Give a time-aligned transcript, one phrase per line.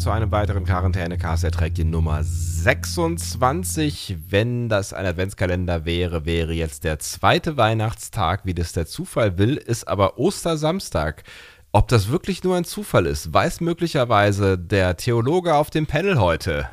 [0.00, 1.44] Zu einem weiteren Quarantäne-Cast.
[1.44, 4.16] Er trägt die Nummer 26.
[4.30, 9.58] Wenn das ein Adventskalender wäre, wäre jetzt der zweite Weihnachtstag, wie das der Zufall will,
[9.58, 11.24] ist aber Ostersamstag.
[11.72, 16.66] Ob das wirklich nur ein Zufall ist, weiß möglicherweise der Theologe auf dem Panel heute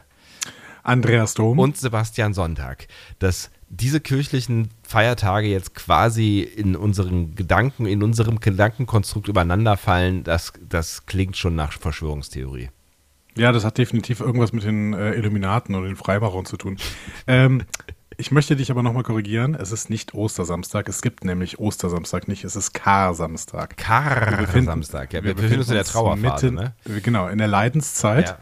[0.83, 1.59] Andreas Dom.
[1.59, 2.87] und Sebastian Sonntag,
[3.19, 10.53] dass diese kirchlichen Feiertage jetzt quasi in unseren Gedanken, in unserem Gedankenkonstrukt übereinander fallen, das,
[10.69, 12.69] das klingt schon nach Verschwörungstheorie.
[13.37, 16.77] Ja, das hat definitiv irgendwas mit den äh, Illuminaten oder den Freimaurern zu tun.
[17.27, 17.63] ähm,
[18.19, 19.53] ich möchte dich aber nochmal korrigieren.
[19.53, 20.89] Es ist nicht Ostersamstag.
[20.89, 22.43] Es gibt nämlich Ostersamstag nicht.
[22.43, 23.75] Es ist Kar-Samstag.
[23.77, 25.13] Wir Kar-Samstag.
[25.13, 26.51] Ja, wir, befinden uns in der Trauerphase.
[26.51, 26.73] mitten, Ne?
[26.97, 28.29] äh, Genau, in der Leidenszeit.
[28.29, 28.37] Ja.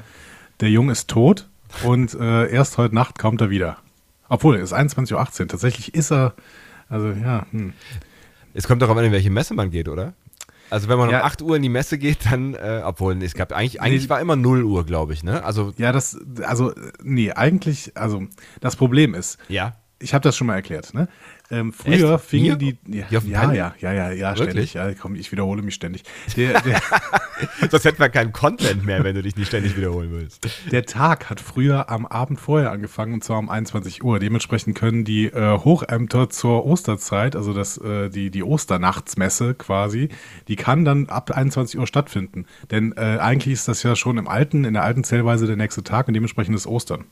[0.61, 1.49] Der Junge ist tot
[1.83, 3.77] und äh, erst heute Nacht kommt er wieder.
[4.29, 5.47] Obwohl, es ist 21.18 Uhr.
[5.49, 6.33] Tatsächlich ist er,
[6.87, 7.73] also ja, hm.
[8.53, 10.13] Es kommt darauf an, in welche Messe man geht, oder?
[10.69, 11.19] Also wenn man Ja.
[11.19, 14.09] um 8 Uhr in die Messe geht, dann, äh, obwohl, es gab eigentlich, eigentlich Nee.
[14.09, 15.43] war immer 0 Uhr, glaube ich, ne?
[15.43, 18.23] Also, ja, das, also, nee, eigentlich, also,
[18.61, 19.75] das Problem ist, ja.
[19.99, 21.07] ich habe das schon mal erklärt, ne?
[21.51, 22.25] Ähm, früher Echt?
[22.25, 22.73] fingen Hier?
[22.85, 22.97] die.
[22.97, 24.73] Ja, ja, ja, ja, ja, ja, ständig.
[24.73, 26.03] Ja, komm, ich wiederhole mich ständig.
[26.35, 26.81] Der, der,
[27.69, 30.47] Sonst hätten wir keinen Content mehr, wenn du dich nicht ständig wiederholen willst.
[30.71, 34.19] der Tag hat früher am Abend vorher angefangen und zwar um 21 Uhr.
[34.19, 40.09] Dementsprechend können die äh, Hochämter zur Osterzeit, also das, äh, die, die Osternachtsmesse quasi,
[40.47, 42.45] die kann dann ab 21 Uhr stattfinden.
[42.71, 45.83] Denn äh, eigentlich ist das ja schon im alten, in der alten Zählweise der nächste
[45.83, 47.05] Tag und dementsprechend ist Ostern.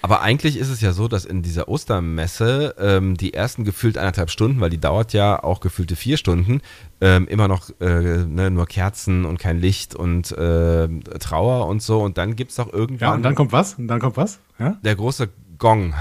[0.00, 4.30] Aber eigentlich ist es ja so, dass in dieser Ostermesse ähm, die ersten gefühlt eineinhalb
[4.30, 6.60] Stunden, weil die dauert ja auch gefühlte vier Stunden,
[7.00, 10.88] ähm, immer noch äh, ne, nur Kerzen und kein Licht und äh,
[11.18, 12.02] Trauer und so.
[12.02, 13.74] Und dann gibt es doch irgendwann Ja, und dann kommt was?
[13.74, 14.38] Und dann kommt was?
[14.58, 14.78] Ja?
[14.82, 15.94] der große Gong.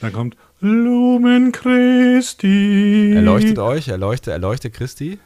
[0.00, 3.12] Dann kommt Lumen Christi.
[3.14, 5.18] Erleuchtet euch, erleuchte, erleuchte Christi.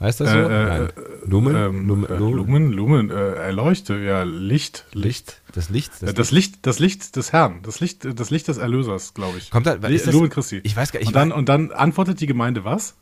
[0.00, 0.38] Heißt das so?
[0.38, 0.88] Äh, äh, Nein.
[1.26, 1.56] Lumen?
[1.56, 4.86] Ähm, Lumen, äh, Lumen, Lumen, äh, erleuchte, ja, Licht.
[4.92, 5.40] Licht.
[5.52, 5.92] Das Licht.
[6.00, 9.50] Das, das Licht, das Licht des Herrn, das Licht, das Licht des Erlösers, glaube ich.
[9.50, 10.60] Kommt da, ist das, Lumen Christi.
[10.62, 11.08] Ich weiß gar nicht.
[11.08, 12.94] und, dann, und dann antwortet die Gemeinde was?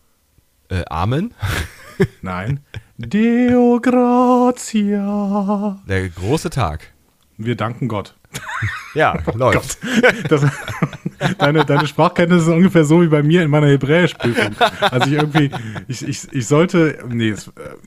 [0.68, 1.34] äh, Amen.
[2.22, 2.60] Nein.
[2.96, 5.78] Deo gratia.
[5.88, 6.92] Der große Tag.
[7.36, 8.16] Wir danken Gott.
[8.97, 9.78] Ja, läuft.
[10.28, 10.42] Das,
[11.38, 14.56] deine, deine Sprachkenntnisse sind ungefähr so wie bei mir in meiner Hebräischprüfung.
[14.80, 15.50] Also ich irgendwie,
[15.86, 17.36] ich, ich, ich sollte, nee, äh,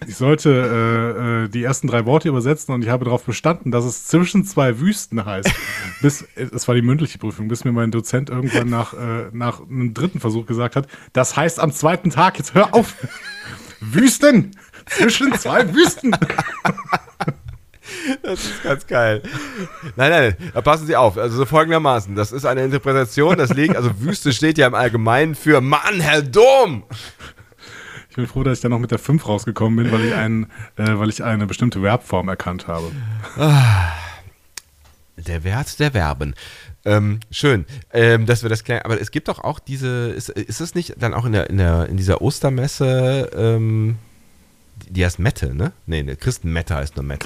[0.08, 3.86] ich sollte äh, äh, die ersten drei Worte übersetzen und ich habe darauf bestanden, dass
[3.86, 5.52] es zwischen zwei Wüsten heißt.
[6.02, 9.96] Bis, es war die mündliche Prüfung, bis mir mein Dozent irgendwann nach, äh, nach einem
[9.96, 12.96] dritten Versuch gesagt hat, das heißt am zweiten Tag, jetzt hör auf.
[13.82, 14.52] Wüsten!
[14.86, 16.16] Zwischen zwei Wüsten!
[18.30, 19.24] Das ist ganz geil.
[19.96, 21.18] Nein, nein, da passen Sie auf.
[21.18, 25.34] Also so folgendermaßen, das ist eine Interpretation, das liegt, also Wüste steht ja im Allgemeinen
[25.34, 26.84] für Mann, Herr Dom.
[28.12, 30.44] Ich bin froh, dass ich dann noch mit der 5 rausgekommen bin, weil ich, einen,
[30.78, 32.92] äh, weil ich eine bestimmte Verbform erkannt habe.
[35.18, 36.36] Der Wert der Verben.
[36.86, 38.84] Ähm, schön, ähm, dass wir das klären.
[38.84, 41.58] Aber es gibt doch auch diese, ist, ist es nicht dann auch in, der, in,
[41.58, 43.98] der, in dieser Ostermesse, ähm,
[44.88, 45.72] die heißt Mette, ne?
[45.88, 47.26] Nee, ne, Christenmette heißt nur Mette.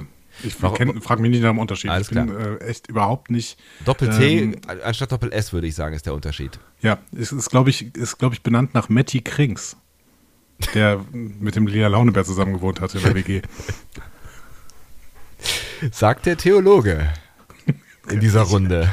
[0.00, 0.06] Ne?
[0.42, 1.90] Ich Warum- kenn, frag mich nicht nach dem Unterschied.
[1.90, 3.58] Alles ich bin äh, echt überhaupt nicht.
[3.84, 6.58] Doppel-T Ähm, anstatt Doppel-S, würde ich sagen, ist der Unterschied.
[6.80, 9.76] Ja, es ist, glaube ich, ist, glaube ich, benannt nach Matti Krings,
[10.74, 13.42] der mit dem Lea Launebär zusammen gewohnt hat in der WG.
[15.92, 17.08] Sagt der Theologe
[18.08, 18.90] in dieser Runde.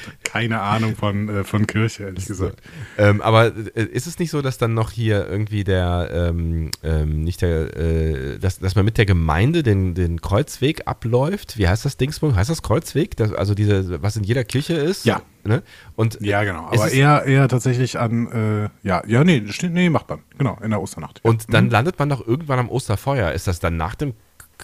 [0.24, 2.60] Keine Ahnung von, äh, von Kirche, ehrlich gesagt.
[2.98, 7.24] Ähm, aber äh, ist es nicht so, dass dann noch hier irgendwie der, ähm, ähm,
[7.24, 11.58] nicht der, äh, dass, dass man mit der Gemeinde den, den Kreuzweg abläuft?
[11.58, 12.34] Wie heißt das Dingsbums?
[12.34, 13.16] Heißt das Kreuzweg?
[13.16, 15.04] Das, also diese, was in jeder Kirche ist?
[15.04, 15.22] Ja.
[15.44, 15.62] Ne?
[15.96, 16.66] Und Ja, genau.
[16.66, 20.20] Aber eher, eher tatsächlich an, äh, ja, ja, nee, nee, macht man.
[20.38, 21.20] Genau, in der Osternacht.
[21.24, 21.30] Ja.
[21.30, 23.32] Und dann landet man doch irgendwann am Osterfeuer.
[23.32, 24.14] Ist das dann nach dem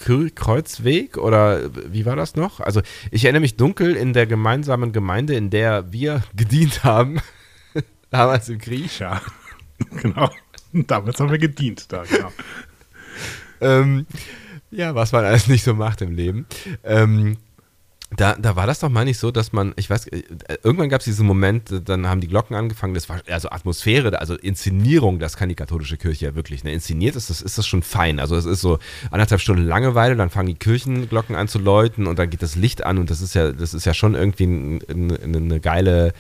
[0.01, 2.61] Kreuzweg oder wie war das noch?
[2.61, 7.21] Also ich erinnere mich dunkel in der gemeinsamen Gemeinde, in der wir gedient haben,
[8.11, 8.99] damals im Krieg.
[8.99, 9.21] Ja,
[10.03, 10.31] genau.
[10.73, 12.33] Damals haben wir gedient da, genau.
[13.61, 14.07] Ähm,
[14.71, 16.47] ja, was man alles nicht so macht im Leben.
[16.85, 17.39] Ähm,
[18.17, 20.23] Da, da war das doch mal nicht so, dass man, ich weiß, äh,
[20.63, 24.19] irgendwann gab es diesen Moment, äh, dann haben die Glocken angefangen, das war also Atmosphäre,
[24.19, 26.65] also Inszenierung, das kann die katholische Kirche ja wirklich.
[26.65, 26.73] Ne?
[26.73, 28.19] Inszeniert ist das, ist das schon fein.
[28.19, 28.79] Also es ist so
[29.11, 32.83] anderthalb Stunden Langeweile, dann fangen die Kirchenglocken an zu läuten und dann geht das Licht
[32.83, 36.15] an und das ist ja, das ist ja schon irgendwie eine, eine geile,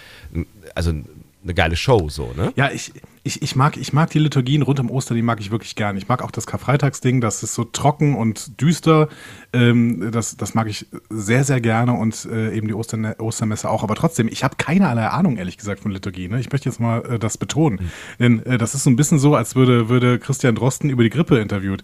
[0.74, 2.52] also eine geile Show, so, ne?
[2.56, 2.92] Ja, ich,
[3.22, 5.96] ich, ich, mag, ich mag die Liturgien rund um Ostern, die mag ich wirklich gern.
[5.96, 9.08] Ich mag auch das Karfreitagsding, das ist so trocken und düster.
[9.52, 13.82] Ähm, das, das mag ich sehr, sehr gerne und äh, eben die Ostern, Ostermesse auch.
[13.82, 16.28] Aber trotzdem, ich habe keinerlei Ahnung, ehrlich gesagt, von Liturgie.
[16.28, 16.40] Ne?
[16.40, 17.78] Ich möchte jetzt mal äh, das betonen.
[17.80, 17.88] Mhm.
[18.18, 21.10] Denn äh, das ist so ein bisschen so, als würde, würde Christian Drosten über die
[21.10, 21.82] Grippe interviewt.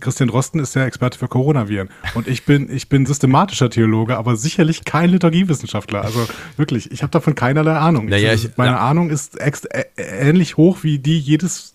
[0.00, 1.88] Christian Drosten ist der Experte für Coronaviren.
[2.14, 6.02] Und ich bin, ich bin systematischer Theologe, aber sicherlich kein Liturgiewissenschaftler.
[6.02, 8.06] Also wirklich, ich habe davon keinerlei Ahnung.
[8.06, 8.78] Naja, ich, meine ja.
[8.78, 9.38] Ahnung ist
[9.96, 11.72] ähnlich hoch wie die jedes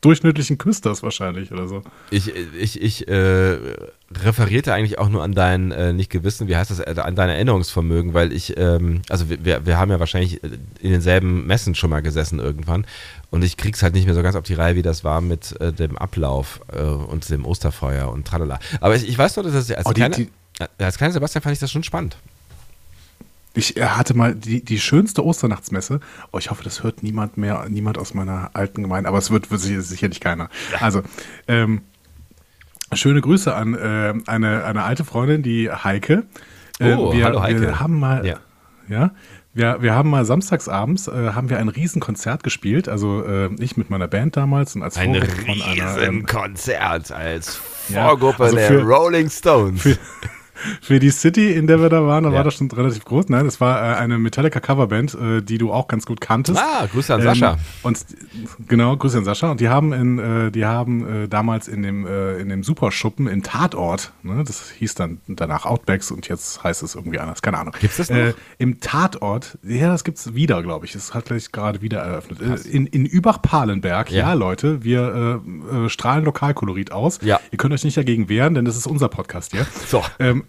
[0.00, 1.82] durchschnittlichen Küsters wahrscheinlich oder so.
[2.10, 3.58] Ich, ich, ich äh,
[4.14, 7.28] referierte eigentlich auch nur an dein, äh, nicht Gewissen, wie heißt das, äh, an dein
[7.28, 12.02] Erinnerungsvermögen, weil ich, ähm, also wir, wir haben ja wahrscheinlich in denselben Messen schon mal
[12.02, 12.86] gesessen irgendwann
[13.30, 15.58] und ich krieg's halt nicht mehr so ganz auf die Reihe, wie das war mit
[15.60, 18.60] äh, dem Ablauf äh, und dem Osterfeuer und tralala.
[18.80, 20.28] Aber ich, ich weiß nur, dass das, als, oh, die, kleiner, die,
[20.78, 22.16] als kleiner Sebastian fand ich das schon spannend.
[23.56, 26.00] Ich hatte mal die, die schönste Osternachtsmesse.
[26.30, 29.50] Oh, ich hoffe, das hört niemand mehr, niemand aus meiner alten Gemeinde, aber es wird,
[29.50, 30.50] wird sicherlich keiner.
[30.80, 31.02] Also,
[31.48, 31.80] ähm,
[32.92, 36.24] schöne Grüße an äh, eine, eine alte Freundin, die Heike.
[36.78, 37.62] Äh, oh, wir, hallo Heike.
[37.62, 38.38] Wir haben mal, ja,
[38.88, 39.12] ja
[39.56, 43.88] wir, wir haben mal samstagsabends äh, haben wir ein Riesenkonzert gespielt, also äh, ich mit
[43.88, 48.56] meiner Band damals und als ein Vorgruppe von einer ähm, Konzert als Vorgruppe ja, also
[48.56, 49.80] der Rolling Stones.
[49.80, 49.96] Für,
[50.80, 52.36] für die City, in der wir da waren, da ja.
[52.36, 53.28] war das schon relativ groß.
[53.28, 56.58] Nein, das war äh, eine Metallica Coverband, äh, die du auch ganz gut kanntest.
[56.58, 57.58] Ah, Grüße an ähm, Sascha.
[57.82, 58.04] Und
[58.66, 59.50] genau, Grüße an Sascha.
[59.50, 63.26] Und die haben in, äh, die haben äh, damals in dem äh, in dem Superschuppen
[63.26, 67.58] in Tatort, ne, das hieß dann danach Outbacks und jetzt heißt es irgendwie anders, keine
[67.58, 67.74] Ahnung.
[67.78, 68.16] Gibt's das noch?
[68.16, 70.92] Äh, Im Tatort, ja, das gibt's wieder, glaube ich.
[70.92, 72.64] Das hat gleich gerade wieder eröffnet.
[72.66, 74.28] In, in Übach-Palenberg, ja.
[74.28, 74.32] ja.
[74.32, 75.40] Leute, wir
[75.88, 77.18] strahlen Lokalkolorit aus.
[77.22, 77.40] Ja.
[77.50, 79.66] Ihr könnt euch nicht dagegen wehren, denn das ist unser Podcast hier.
[79.86, 80.02] So.
[80.18, 80.44] Ähm,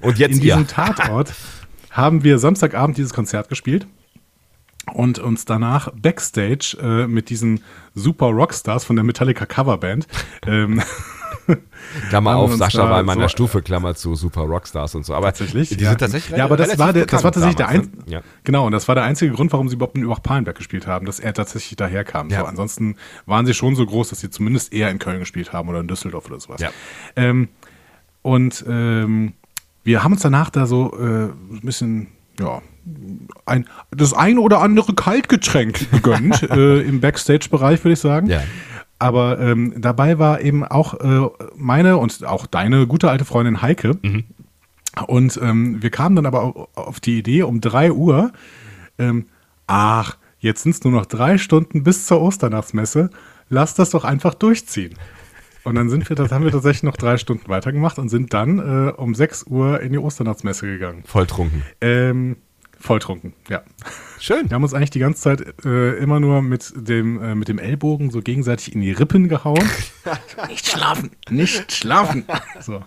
[0.00, 0.66] und jetzt in diesem ihr.
[0.66, 1.34] Tatort
[1.90, 3.86] haben wir Samstagabend dieses Konzert gespielt
[4.92, 7.62] und uns danach backstage äh, mit diesen
[7.94, 10.06] super Rockstars von der Metallica Coverband
[10.46, 10.82] ähm,
[12.08, 15.14] Klammer auf, Sascha war in meiner so, Stufe, Klammer zu Super Rockstars und so.
[15.14, 15.90] Aber tatsächlich, die ja.
[15.90, 18.02] sind tatsächlich Ja, aber das war, der, das war tatsächlich der einzige, ne?
[18.06, 18.20] ja.
[18.44, 21.20] genau, und das war der einzige Grund, warum sie überhaupt in Übach-Palenberg gespielt haben, dass
[21.20, 22.30] er tatsächlich daherkam.
[22.30, 22.40] Ja.
[22.40, 22.96] So, ansonsten
[23.26, 25.88] waren sie schon so groß, dass sie zumindest eher in Köln gespielt haben oder in
[25.88, 26.60] Düsseldorf oder sowas.
[26.60, 26.70] Ja.
[27.16, 27.48] Ähm,
[28.24, 29.34] und ähm,
[29.84, 32.06] wir haben uns danach da so äh, ein bisschen,
[32.40, 32.62] ja,
[33.44, 38.28] ein, das ein oder andere Kaltgetränk gegönnt äh, im Backstage-Bereich, würde ich sagen.
[38.28, 38.42] Ja.
[38.98, 43.98] Aber ähm, dabei war eben auch äh, meine und auch deine gute alte Freundin Heike.
[44.00, 44.24] Mhm.
[45.06, 48.32] Und ähm, wir kamen dann aber auf die Idee um 3 Uhr,
[48.98, 49.26] ähm,
[49.66, 53.10] ach, jetzt sind es nur noch drei Stunden bis zur Osternachtsmesse,
[53.50, 54.94] lass das doch einfach durchziehen.
[55.64, 58.58] Und dann sind wir, das haben wir tatsächlich noch drei Stunden weitergemacht und sind dann
[58.58, 61.02] äh, um 6 Uhr in die Osternachtsmesse gegangen.
[61.06, 61.62] Volltrunken.
[61.80, 62.36] Ähm,
[62.78, 63.62] volltrunken, ja.
[64.20, 64.50] Schön.
[64.50, 67.58] Wir haben uns eigentlich die ganze Zeit äh, immer nur mit dem, äh, mit dem
[67.58, 69.68] Ellbogen so gegenseitig in die Rippen gehauen.
[70.48, 72.24] nicht schlafen, nicht schlafen.
[72.60, 72.82] So.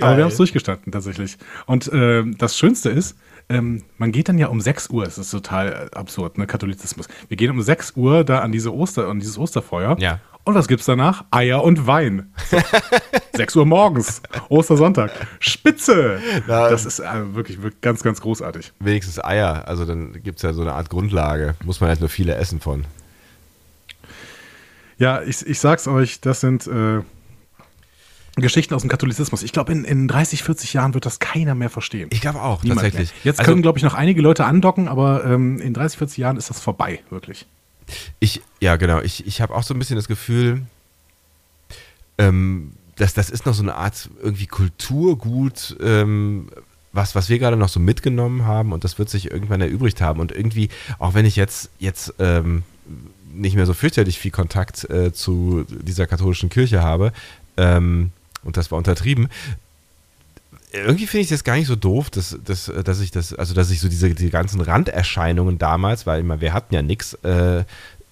[0.00, 1.36] Aber wir haben es durchgestanden tatsächlich.
[1.66, 3.16] Und äh, das Schönste ist,
[3.48, 7.08] ähm, man geht dann ja um 6 Uhr, es ist total absurd, ne, Katholizismus.
[7.28, 9.96] Wir gehen um 6 Uhr da an diese Oster, an dieses Osterfeuer.
[10.00, 10.20] Ja.
[10.46, 11.24] Und was gibt's danach?
[11.32, 12.32] Eier und Wein.
[12.48, 12.56] So.
[13.36, 15.10] 6 Uhr morgens, Ostersonntag.
[15.40, 16.20] Spitze!
[16.46, 18.72] Ja, das ist äh, wirklich, wirklich ganz, ganz großartig.
[18.78, 21.56] Wenigstens Eier, also dann gibt es ja so eine Art Grundlage.
[21.64, 22.84] Muss man halt nur viele essen von.
[24.98, 27.00] Ja, ich, ich sag's euch, das sind äh,
[28.36, 29.42] Geschichten aus dem Katholizismus.
[29.42, 32.08] Ich glaube, in, in 30, 40 Jahren wird das keiner mehr verstehen.
[32.12, 33.10] Ich glaube auch, Niemand tatsächlich.
[33.10, 33.20] Mehr.
[33.24, 36.36] Jetzt also, können, glaube ich, noch einige Leute andocken, aber ähm, in 30, 40 Jahren
[36.36, 37.46] ist das vorbei, wirklich.
[38.18, 39.00] Ich, ja, genau.
[39.00, 40.62] Ich, ich habe auch so ein bisschen das Gefühl,
[42.18, 46.48] ähm, dass das ist noch so eine Art irgendwie Kulturgut, ähm,
[46.92, 50.20] was, was wir gerade noch so mitgenommen haben und das wird sich irgendwann erübrigt haben.
[50.20, 52.62] Und irgendwie, auch wenn ich jetzt, jetzt ähm,
[53.34, 57.12] nicht mehr so fürchterlich viel Kontakt äh, zu dieser katholischen Kirche habe,
[57.58, 58.12] ähm,
[58.42, 59.28] und das war untertrieben,
[60.84, 63.70] irgendwie finde ich das gar nicht so doof, dass, dass, dass ich das, also dass
[63.70, 67.64] ich so diese die ganzen Randerscheinungen damals, weil immer wir hatten ja nichts, äh,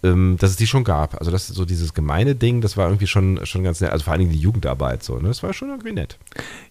[0.05, 1.19] ähm, dass es die schon gab.
[1.19, 3.91] Also das so dieses gemeine Ding, das war irgendwie schon, schon ganz nett.
[3.91, 5.29] Also vor allen Dingen die Jugendarbeit so, ne?
[5.29, 6.19] Das war schon irgendwie nett.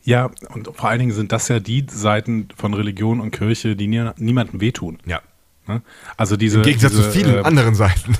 [0.04, 3.88] Ja, und vor allen Dingen sind das ja die Seiten von Religion und Kirche, die
[3.88, 5.00] nie, niemandem wehtun.
[5.06, 5.22] Ja.
[5.68, 5.82] Ne?
[6.18, 6.58] Also diese.
[6.58, 8.16] Im Gegensatz diese, zu vielen äh, anderen Seiten.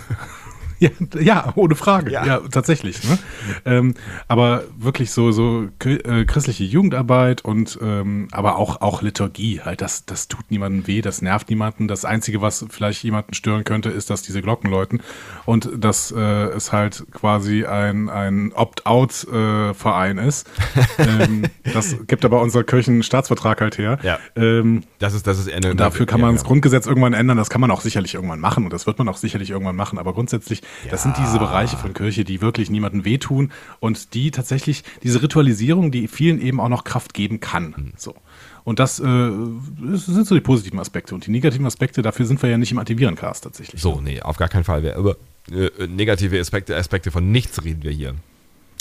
[0.83, 0.89] Ja,
[1.21, 2.11] ja, ohne Frage.
[2.11, 2.25] Ja.
[2.25, 3.03] Ja, tatsächlich.
[3.03, 3.17] Ne?
[3.65, 3.93] Ähm,
[4.27, 10.05] aber wirklich so, so äh, christliche Jugendarbeit und ähm, aber auch, auch Liturgie, halt, das,
[10.05, 11.87] das tut niemandem weh, das nervt niemanden.
[11.87, 15.01] Das Einzige, was vielleicht jemanden stören könnte, ist, dass diese Glocken läuten
[15.45, 20.49] und dass äh, es halt quasi ein, ein Opt-out-Verein ist.
[20.97, 23.99] ähm, das gibt aber unser Kirchenstaatsvertrag halt her.
[24.03, 24.19] Ja.
[24.35, 26.35] Ähm, Das ist, das ist eine, Dafür kann man ja.
[26.35, 29.07] das Grundgesetz irgendwann ändern, das kann man auch sicherlich irgendwann machen und das wird man
[29.07, 33.06] auch sicherlich irgendwann machen, aber grundsätzlich, das sind diese Bereiche von Kirche, die wirklich niemandem
[33.06, 37.75] wehtun und die tatsächlich, diese Ritualisierung, die vielen eben auch noch Kraft geben kann.
[37.75, 37.94] Hm.
[37.98, 38.15] So.
[38.63, 41.13] Und das, äh, das sind so die positiven Aspekte.
[41.13, 43.82] Und die negativen Aspekte, dafür sind wir ja nicht im Antivirencast tatsächlich.
[43.82, 44.86] So, nee, auf gar keinen Fall.
[44.98, 45.18] Über
[45.51, 48.15] äh, negative Aspekte, Aspekte von nichts reden wir hier.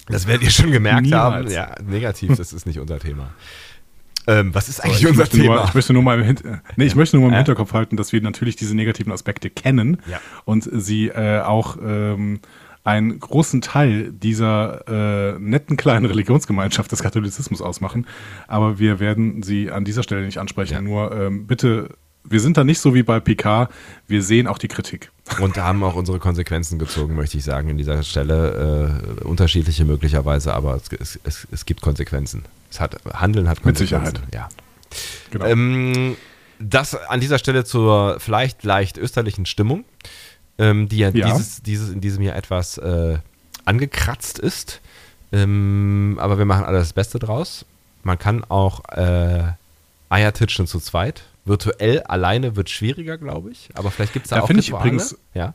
[0.09, 1.23] Das werdet ihr schon gemerkt Niemals.
[1.23, 1.51] haben.
[1.51, 3.33] Ja, negativ, das ist nicht unser Thema.
[4.27, 5.65] Ähm, was ist So, eigentlich ich, unser möchte nur, Thema?
[5.65, 6.43] ich möchte nur mal im, Hint
[6.77, 7.39] nee, ich möchte nur mal im Äh?
[7.39, 10.21] Hinterkopf halten, dass wir natürlich diese negativen Aspekte kennen Ja.
[10.45, 12.41] und sie äh, auch ähm,
[12.85, 18.07] einen großen Teil dieser äh, netten kleinen Religionsgemeinschaft des Katholizismus ausmachen.
[18.49, 20.73] Aber wir werden sie an dieser Stelle nicht ansprechen.
[20.75, 20.81] Ja.
[20.83, 21.91] Nur ähm, bitte,
[22.25, 23.69] wir sind da nicht so wie bei PK,
[24.07, 25.11] wir sehen auch die Kritik.
[25.41, 29.01] Und da haben auch unsere Konsequenzen gezogen, möchte ich sagen, an dieser Stelle.
[29.21, 32.45] Äh, unterschiedliche möglicherweise, aber es, es, es, gibt Konsequenzen.
[32.71, 34.17] Es hat, Handeln hat Mit Konsequenzen.
[34.17, 34.35] Sicherheit.
[34.35, 34.49] Ja.
[35.31, 35.47] Genau.
[35.47, 36.17] Ähm,
[36.59, 39.85] das an dieser Stelle zur vielleicht leicht österlichen Stimmung,
[40.59, 41.27] ähm, die ja, Ja.
[41.27, 43.19] Dieses, dieses in diesem Jahr etwas äh,
[43.65, 44.81] angekratzt ist.
[45.33, 47.65] Ähm, aber wir machen alles das Beste draus.
[48.03, 49.53] Man kann auch äh,
[50.09, 51.25] Eiertitschen zu zweit.
[51.45, 53.71] Virtuell alleine wird schwieriger, glaube ich.
[53.75, 55.55] Aber vielleicht gibt es da, Da auch finde ich übrigens- Ja.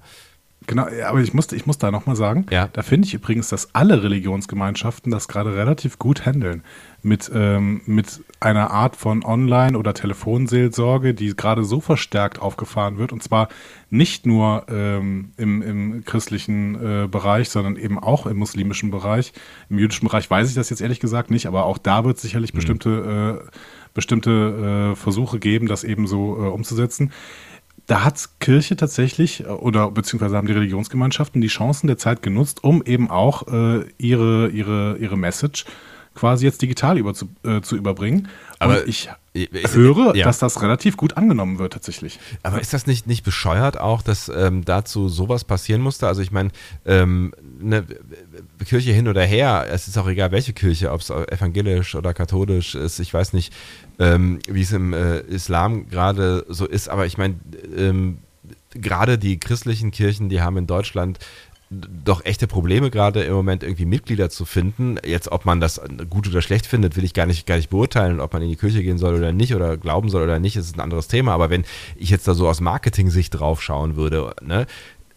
[0.66, 2.68] Genau, aber ich muss, ich muss da nochmal sagen, Ja.
[2.74, 6.64] da finde ich übrigens, dass alle Religionsgemeinschaften das gerade relativ gut handeln.
[7.04, 13.14] Mit, ähm, mit einer Art von Online- oder Telefonseelsorge, die gerade so verstärkt aufgefahren wird.
[13.14, 13.48] Und zwar
[13.90, 19.32] nicht nur ähm, im, im christlichen äh, Bereich, sondern eben auch im muslimischen Bereich.
[19.70, 22.52] Im jüdischen Bereich weiß ich das jetzt ehrlich gesagt nicht, aber auch da wird sicherlich
[22.52, 23.58] bestimmte, äh,
[23.98, 27.12] bestimmte äh, Versuche geben, das eben so äh, umzusetzen.
[27.88, 32.64] Da hat Kirche tatsächlich äh, oder beziehungsweise haben die Religionsgemeinschaften die Chancen der Zeit genutzt,
[32.64, 35.66] um eben auch äh, ihre, ihre, ihre Message
[36.16, 38.28] quasi jetzt digital über zu, äh, zu überbringen.
[38.60, 40.26] Aber Und ich ist- höre, ja.
[40.26, 42.20] dass das relativ gut angenommen wird tatsächlich.
[42.42, 46.08] Aber ist das nicht, nicht bescheuert auch, dass ähm, dazu sowas passieren musste?
[46.08, 46.50] Also ich meine,
[46.88, 47.86] ähm, ne,
[48.66, 52.74] Kirche hin oder her, es ist auch egal, welche Kirche, ob es evangelisch oder katholisch
[52.74, 53.54] ist, ich weiß nicht,
[54.00, 57.36] ähm, wie es im äh, Islam gerade so ist, aber ich meine,
[57.76, 58.20] ähm,
[58.72, 61.20] gerade die christlichen Kirchen, die haben in Deutschland
[61.70, 64.98] doch echte Probleme gerade im Moment irgendwie Mitglieder zu finden.
[65.06, 68.22] Jetzt, ob man das gut oder schlecht findet, will ich gar nicht, gar nicht beurteilen.
[68.22, 70.78] Ob man in die Kirche gehen soll oder nicht oder glauben soll oder nicht, ist
[70.78, 71.34] ein anderes Thema.
[71.34, 71.66] Aber wenn
[71.98, 74.66] ich jetzt da so aus Marketing-Sicht drauf schauen würde, ne,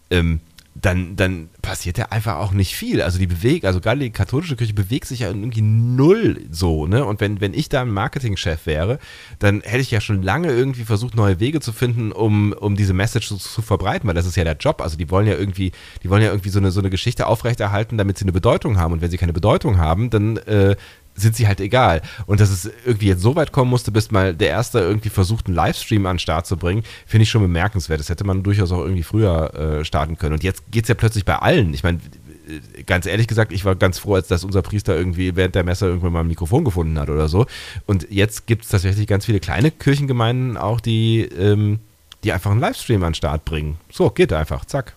[0.09, 0.41] ähm,
[0.73, 3.01] dann, dann passiert ja einfach auch nicht viel.
[3.01, 7.05] Also die bewegt, also gerade die katholische Kirche bewegt sich ja irgendwie null so, ne?
[7.05, 8.97] Und wenn, wenn ich da ein Marketingchef wäre,
[9.39, 12.93] dann hätte ich ja schon lange irgendwie versucht, neue Wege zu finden, um, um diese
[12.93, 14.81] Message so zu verbreiten, weil das ist ja der Job.
[14.81, 15.73] Also die wollen ja irgendwie,
[16.03, 18.93] die wollen ja irgendwie so eine, so eine Geschichte aufrechterhalten, damit sie eine Bedeutung haben.
[18.93, 20.77] Und wenn sie keine Bedeutung haben, dann äh,
[21.15, 22.01] sind sie halt egal.
[22.25, 25.47] Und dass es irgendwie jetzt so weit kommen musste, bis mal der Erste irgendwie versucht,
[25.47, 27.99] einen Livestream an den Start zu bringen, finde ich schon bemerkenswert.
[27.99, 30.33] Das hätte man durchaus auch irgendwie früher äh, starten können.
[30.33, 31.73] Und jetzt geht es ja plötzlich bei allen.
[31.73, 31.99] Ich meine,
[32.47, 35.63] äh, ganz ehrlich gesagt, ich war ganz froh, als dass unser Priester irgendwie während der
[35.63, 37.45] Messe irgendwann mal ein Mikrofon gefunden hat oder so.
[37.85, 41.79] Und jetzt gibt es tatsächlich ganz viele kleine Kirchengemeinden auch, die, ähm,
[42.23, 43.77] die einfach einen Livestream an den Start bringen.
[43.91, 44.95] So, geht einfach, zack.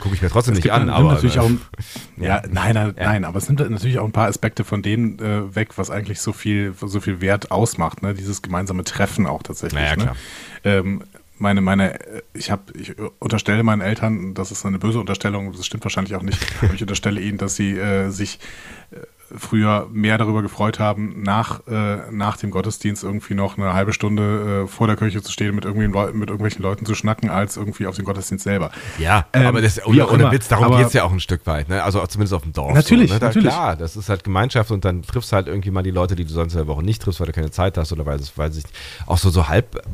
[0.00, 1.14] Gucke ich mir trotzdem Es nicht an, aber.
[1.14, 1.50] natürlich auch,
[2.16, 3.04] ja, nein, nein, Ja.
[3.06, 6.20] nein, aber es nimmt natürlich auch ein paar Aspekte von dem äh, weg, was eigentlich
[6.20, 8.14] so viel, so viel Wert ausmacht, ne?
[8.14, 9.80] Dieses gemeinsame Treffen auch tatsächlich.
[9.80, 10.02] Na ja, ne?
[10.02, 10.16] klar.
[10.64, 11.02] Ähm,
[11.38, 15.66] meine, meine, äh, ich habe, ich unterstelle meinen Eltern, das ist eine böse Unterstellung, das
[15.66, 18.38] stimmt wahrscheinlich auch nicht, aber ich unterstelle ihnen, dass sie äh, sich
[18.90, 18.96] äh,
[19.36, 24.64] früher mehr darüber gefreut haben, nach, äh, nach dem Gottesdienst irgendwie noch eine halbe Stunde
[24.64, 27.56] äh, vor der Kirche zu stehen, mit, irgendwie Leu mit irgendwelchen Leuten zu schnacken, als
[27.56, 28.70] irgendwie auf den Gottesdienst selber.
[28.98, 30.30] Ja, Ähm, aber das, ohne, ohne.
[30.30, 31.82] Witz, darum geht es ja auch ein Stück weit, ne?
[31.82, 32.74] Also zumindest auf dem Dorf.
[32.74, 33.20] Natürlich, so, ne?
[33.20, 33.48] da, natürlich.
[33.48, 36.24] Klar, das ist halt Gemeinschaft und dann triffst du halt irgendwie mal die Leute, die
[36.24, 38.36] du sonst in der Woche nicht triffst, weil du keine Zeit hast oder weil, es-
[38.38, 38.64] weil sich
[39.06, 39.48] auch so, so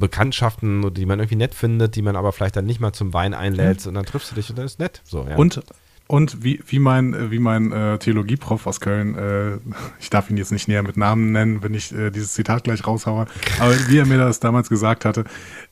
[0.08, 3.34] Halbbekanntschaften, die man irgendwie nett findet, die man aber vielleicht dann nicht mal zum Wein
[3.34, 5.00] einlädt und dann triffst du dich und dann ist nett.
[5.04, 5.36] So, ja.
[5.36, 5.60] Und,
[6.06, 9.58] und wie, wie mein, wie mein äh, Theologieprof aus Köln, äh,
[10.00, 12.86] ich darf ihn jetzt nicht näher mit Namen nennen, wenn ich äh, dieses Zitat gleich
[12.86, 13.26] raushaue,
[13.58, 15.24] aber wie er mir das damals gesagt hatte,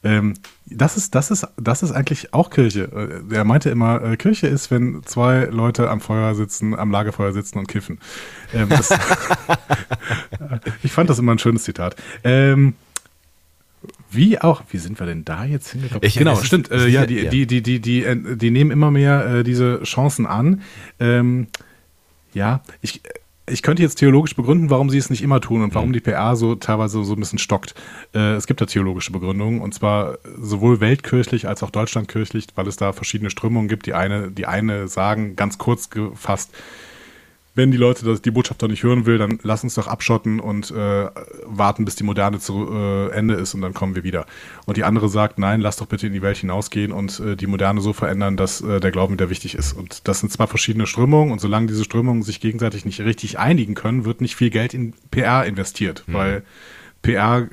[0.02, 0.34] ähm,
[0.66, 3.22] das, ist, das, ist, das ist eigentlich auch Kirche.
[3.30, 7.32] Äh, Er meinte immer, äh, Kirche ist, wenn zwei Leute am Feuer sitzen, am Lagerfeuer
[7.32, 7.98] sitzen und kiffen.
[8.54, 8.90] Ähm, das,
[10.82, 11.96] ich fand das immer ein schönes Zitat.
[12.24, 12.74] Ähm,
[14.12, 16.02] Wie auch, wie sind wir denn da jetzt hingekommen?
[16.04, 16.70] Ich- genau, stimmt.
[16.70, 20.26] Äh, ja, die, die, die, die, die, äh, die nehmen immer mehr äh, diese Chancen
[20.26, 20.62] an.
[21.00, 21.46] Ähm,
[22.34, 23.00] ja, ich,
[23.48, 25.92] ich könnte jetzt theologisch begründen, warum sie es nicht immer tun und warum Mhm.
[25.94, 27.74] die PR so teilweise so ein bisschen stockt.
[28.14, 32.76] Äh, es gibt da theologische Begründungen und zwar sowohl weltkirchlich als auch deutschlandkirchlich, weil es
[32.76, 33.86] da verschiedene Strömungen gibt.
[33.86, 36.50] Die eine, die eine sagen, ganz kurz gefasst,
[37.54, 40.40] wenn die Leute das, die Botschaft doch nicht hören will, dann lass uns doch abschotten
[40.40, 41.08] und äh,
[41.44, 44.26] warten, bis die Moderne zu äh, Ende ist und dann kommen wir wieder.
[44.64, 47.46] Und die andere sagt, nein, lass doch bitte in die Welt hinausgehen und äh, die
[47.46, 49.74] Moderne so verändern, dass äh, der Glauben wieder wichtig ist.
[49.74, 53.74] Und das sind zwar verschiedene Strömungen und solange diese Strömungen sich gegenseitig nicht richtig einigen
[53.74, 56.44] können, wird nicht viel Geld in PR investiert, weil
[57.02, 57.48] PR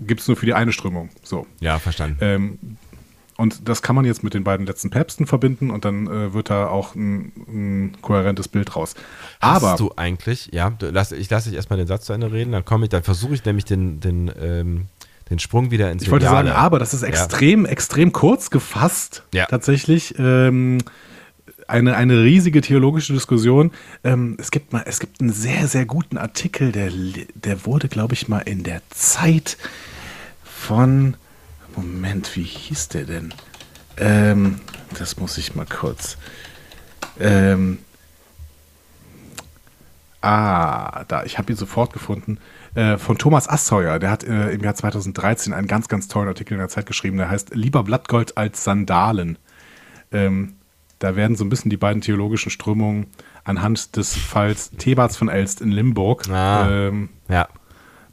[0.00, 1.10] gibt es nur für die eine Strömung.
[1.22, 1.46] So.
[1.60, 2.18] Ja, verstanden.
[2.20, 2.58] Ähm,
[3.42, 6.48] und das kann man jetzt mit den beiden letzten Päpsten verbinden und dann äh, wird
[6.48, 8.94] da auch ein, ein kohärentes Bild raus.
[9.40, 12.30] Aber Hast du eigentlich, ja, du, lass, ich lasse dich erstmal den Satz zu Ende
[12.30, 14.86] reden, dann komme ich, dann versuche ich nämlich den, den, ähm,
[15.28, 16.50] den Sprung wieder ins ich wollte Mediale.
[16.50, 19.24] sagen, aber das ist extrem, extrem kurz gefasst.
[19.34, 19.46] Ja.
[19.46, 20.78] Tatsächlich ähm,
[21.66, 23.72] eine, eine riesige theologische Diskussion.
[24.04, 26.92] Ähm, es, gibt mal, es gibt einen sehr, sehr guten Artikel, der,
[27.34, 29.56] der wurde, glaube ich, mal in der Zeit
[30.44, 31.16] von.
[31.76, 33.34] Moment, wie hieß der denn?
[33.96, 34.60] Ähm,
[34.98, 36.16] das muss ich mal kurz.
[37.20, 37.78] Ähm,
[40.20, 42.38] ah, da, ich habe ihn sofort gefunden.
[42.74, 46.54] Äh, von Thomas Assauer, der hat äh, im Jahr 2013 einen ganz, ganz tollen Artikel
[46.54, 49.38] in der Zeit geschrieben, der heißt Lieber Blattgold als Sandalen.
[50.10, 50.54] Ähm,
[50.98, 53.06] da werden so ein bisschen die beiden theologischen Strömungen
[53.44, 56.68] anhand des Falls Thebats von Elst in Limburg Ah.
[56.70, 57.48] ähm, Ja.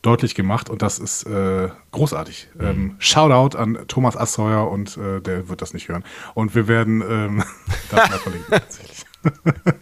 [0.02, 2.50] Deutlich gemacht und das ist äh, großartig.
[2.60, 6.04] Ähm, Shoutout an Thomas Assauer und äh, der wird das nicht hören.
[6.34, 7.44] Und wir werden ähm,
[7.92, 9.06] das mal verlinken tatsächlich.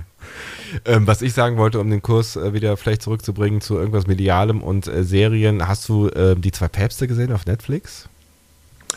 [0.86, 4.62] Ähm, was ich sagen wollte, um den Kurs äh, wieder vielleicht zurückzubringen zu irgendwas Medialem
[4.62, 8.10] und äh, Serien, hast du ähm, die zwei Päpste gesehen auf Netflix?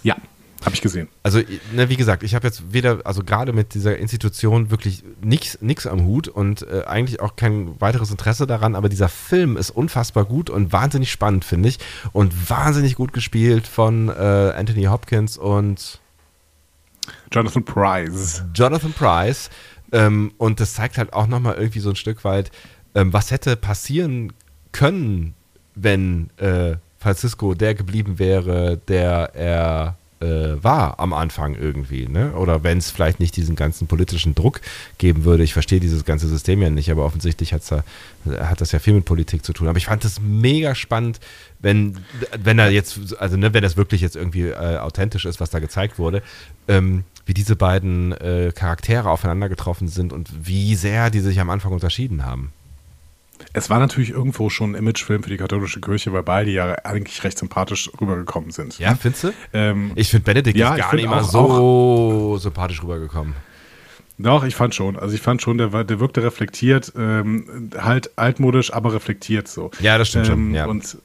[0.02, 0.16] Ja,
[0.64, 1.08] habe ich gesehen.
[1.22, 1.40] Also,
[1.72, 6.04] ne, wie gesagt, ich habe jetzt weder, also gerade mit dieser Institution wirklich nichts am
[6.04, 10.50] Hut und äh, eigentlich auch kein weiteres Interesse daran, aber dieser Film ist unfassbar gut
[10.50, 11.78] und wahnsinnig spannend, finde ich.
[12.12, 16.00] Und wahnsinnig gut gespielt von äh, Anthony Hopkins und
[17.32, 18.44] Jonathan Price.
[18.54, 19.50] Jonathan Price.
[19.92, 22.50] Ähm, und das zeigt halt auch nochmal irgendwie so ein Stück weit,
[22.94, 24.32] ähm, was hätte passieren
[24.72, 25.34] können,
[25.74, 32.06] wenn äh, Francisco der geblieben wäre, der er äh, war am Anfang irgendwie.
[32.06, 32.32] Ne?
[32.32, 34.60] Oder wenn es vielleicht nicht diesen ganzen politischen Druck
[34.98, 35.42] geben würde.
[35.42, 37.84] Ich verstehe dieses ganze System ja nicht, aber offensichtlich hat's da,
[38.26, 39.68] hat das ja viel mit Politik zu tun.
[39.68, 41.20] Aber ich fand das mega spannend,
[41.60, 41.98] wenn,
[42.38, 45.58] wenn er jetzt, also ne, wenn das wirklich jetzt irgendwie äh, authentisch ist, was da
[45.58, 46.22] gezeigt wurde,
[46.68, 51.50] ähm, wie diese beiden äh, Charaktere aufeinander getroffen sind und wie sehr die sich am
[51.50, 52.52] Anfang unterschieden haben.
[53.52, 57.24] Es war natürlich irgendwo schon ein Imagefilm für die katholische Kirche, weil beide ja eigentlich
[57.24, 58.78] recht sympathisch rübergekommen sind.
[58.78, 59.32] Ja, findest du?
[59.52, 63.34] Ähm, Ich finde, Benedikt Ja, ist gar nicht mal auch- so sympathisch rübergekommen.
[64.18, 64.98] Doch, ich fand schon.
[64.98, 69.70] Also ich fand schon, der, der wirkte reflektiert, ähm, halt altmodisch, aber reflektiert so.
[69.80, 70.66] Ja, das stimmt schon, Ähm, ja.
[70.66, 70.98] Und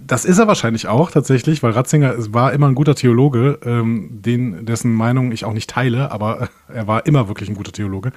[0.00, 4.64] das ist er wahrscheinlich auch tatsächlich, weil Ratzinger war immer ein guter Theologe, ähm, den,
[4.66, 8.12] dessen Meinung ich auch nicht teile, aber er war immer wirklich ein guter Theologe.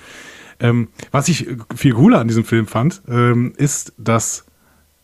[0.59, 4.45] Ähm, was ich viel cooler an diesem Film fand, ähm, ist, dass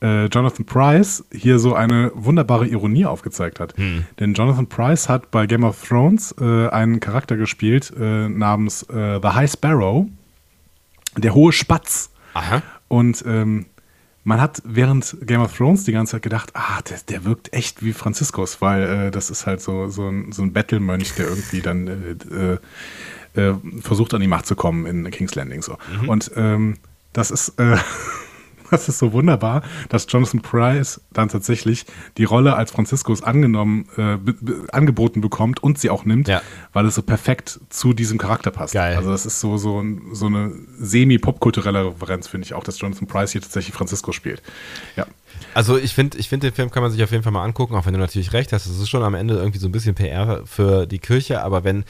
[0.02, 3.74] äh, Jonathan Price hier so eine wunderbare Ironie aufgezeigt hat.
[4.20, 9.20] Denn Jonathan Price hat bei Game of Thrones äh, einen Charakter gespielt äh, namens äh,
[9.22, 10.08] The High Sparrow,
[11.18, 12.12] der hohe Spatz.
[12.34, 12.62] Aha.
[12.88, 13.66] Und ähm,
[14.26, 17.84] man hat während Game of Thrones die ganze Zeit gedacht, ah, der, der wirkt echt
[17.84, 21.62] wie Franziskus, weil äh, das ist halt so, so ein, so ein Bettelmönch, der irgendwie
[21.62, 22.58] dann äh, äh,
[23.36, 25.62] äh, versucht an die Macht zu kommen in King's Landing.
[25.62, 25.78] So.
[26.08, 26.78] Und ähm,
[27.14, 27.60] das ist.
[27.60, 27.78] Äh,
[28.72, 31.86] Das ist so wunderbar, dass Jonathan Price dann tatsächlich
[32.18, 34.18] die Rolle als Franziskus angenommen, äh,
[34.72, 36.42] angeboten bekommt und sie auch nimmt, Ja.
[36.74, 38.74] weil es so perfekt zu diesem Charakter passt.
[38.74, 38.98] Geil.
[38.98, 43.32] Also das ist so, so, so eine semi-popkulturelle Referenz, finde ich auch, dass Jonathan Price
[43.34, 44.42] hier tatsächlich Franziskus spielt.
[44.96, 45.06] Ja.
[45.54, 47.76] Also ich finde, ich finde, den Film kann man sich auf jeden Fall mal angucken,
[47.76, 48.66] auch wenn du natürlich recht hast.
[48.66, 51.84] Es ist schon am Ende irgendwie so ein bisschen PR für die Kirche, aber wenn,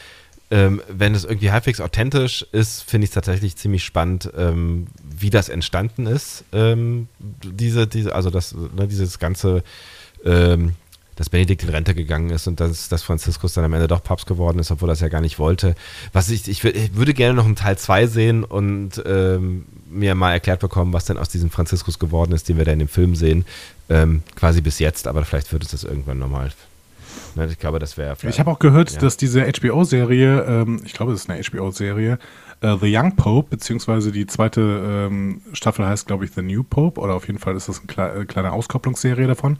[0.51, 5.29] ähm, wenn es irgendwie halbwegs authentisch ist, finde ich es tatsächlich ziemlich spannend, ähm, wie
[5.29, 6.43] das entstanden ist.
[6.53, 9.63] Ähm, diese, diese, also das, ne, dieses ganze,
[10.23, 10.73] ähm,
[11.15, 14.27] dass Benedikt in Rente gegangen ist und dass, dass Franziskus dann am Ende doch Papst
[14.27, 15.75] geworden ist, obwohl er das ja gar nicht wollte.
[16.13, 20.33] Was ich, ich, ich würde gerne noch einen Teil 2 sehen und ähm, mir mal
[20.33, 23.15] erklärt bekommen, was denn aus diesem Franziskus geworden ist, den wir da in dem Film
[23.15, 23.45] sehen.
[23.89, 26.51] Ähm, quasi bis jetzt, aber vielleicht wird es das irgendwann nochmal.
[27.35, 28.99] Ne, ich glaube, das wäre Ich habe auch gehört, Ja.
[28.99, 32.17] dass diese HBO-Serie, ähm, ich glaube, es ist eine HBO-Serie,
[32.61, 34.61] äh, The Young Pope, beziehungsweise die zweite
[35.09, 38.21] ähm, Staffel heißt, glaube ich, The New Pope, oder auf jeden Fall ist das eine
[38.21, 39.57] äh, kleine Auskopplungsserie davon.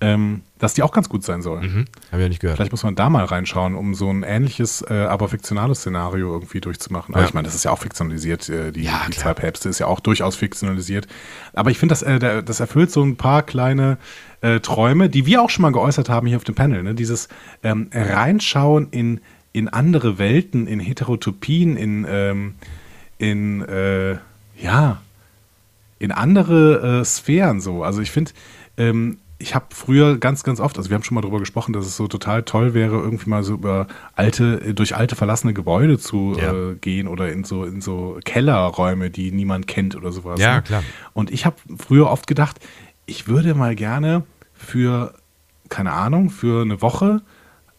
[0.00, 1.62] Ähm, dass die auch ganz gut sein soll.
[1.62, 1.84] Mhm.
[2.10, 2.56] Habe ich ja nicht gehört.
[2.56, 6.60] Vielleicht muss man da mal reinschauen, um so ein ähnliches, äh, aber fiktionales Szenario irgendwie
[6.60, 7.12] durchzumachen.
[7.12, 7.18] Ja.
[7.18, 8.48] Aber ich meine, das ist ja auch fiktionalisiert.
[8.48, 11.06] Äh, die, Ja, die zwei Päpste ist ja auch durchaus fiktionalisiert.
[11.52, 13.98] Aber ich finde, das, äh, das erfüllt so ein paar kleine
[14.40, 16.82] äh, Träume, die wir auch schon mal geäußert haben hier auf dem Panel.
[16.82, 16.94] Ne?
[16.94, 17.28] Dieses
[17.62, 19.20] ähm, Reinschauen in,
[19.52, 22.54] in andere Welten, in Heterotopien, in, ähm,
[23.18, 24.16] in äh,
[24.56, 25.00] ja,
[25.98, 27.84] in andere äh, Sphären so.
[27.84, 28.32] Also ich finde,
[28.76, 31.84] ähm, ich habe früher ganz, ganz oft, also wir haben schon mal darüber gesprochen, dass
[31.84, 36.34] es so total toll wäre, irgendwie mal so über alte, durch alte verlassene Gebäude zu
[36.40, 36.52] Ja.
[36.70, 40.40] äh, gehen oder in so, in so Kellerräume, die niemand kennt oder sowas.
[40.40, 40.62] Ja, ne?
[40.62, 40.82] klar.
[41.12, 42.58] Und ich habe früher oft gedacht,
[43.04, 44.22] ich würde mal gerne
[44.54, 45.12] für,
[45.68, 47.20] keine Ahnung, für eine Woche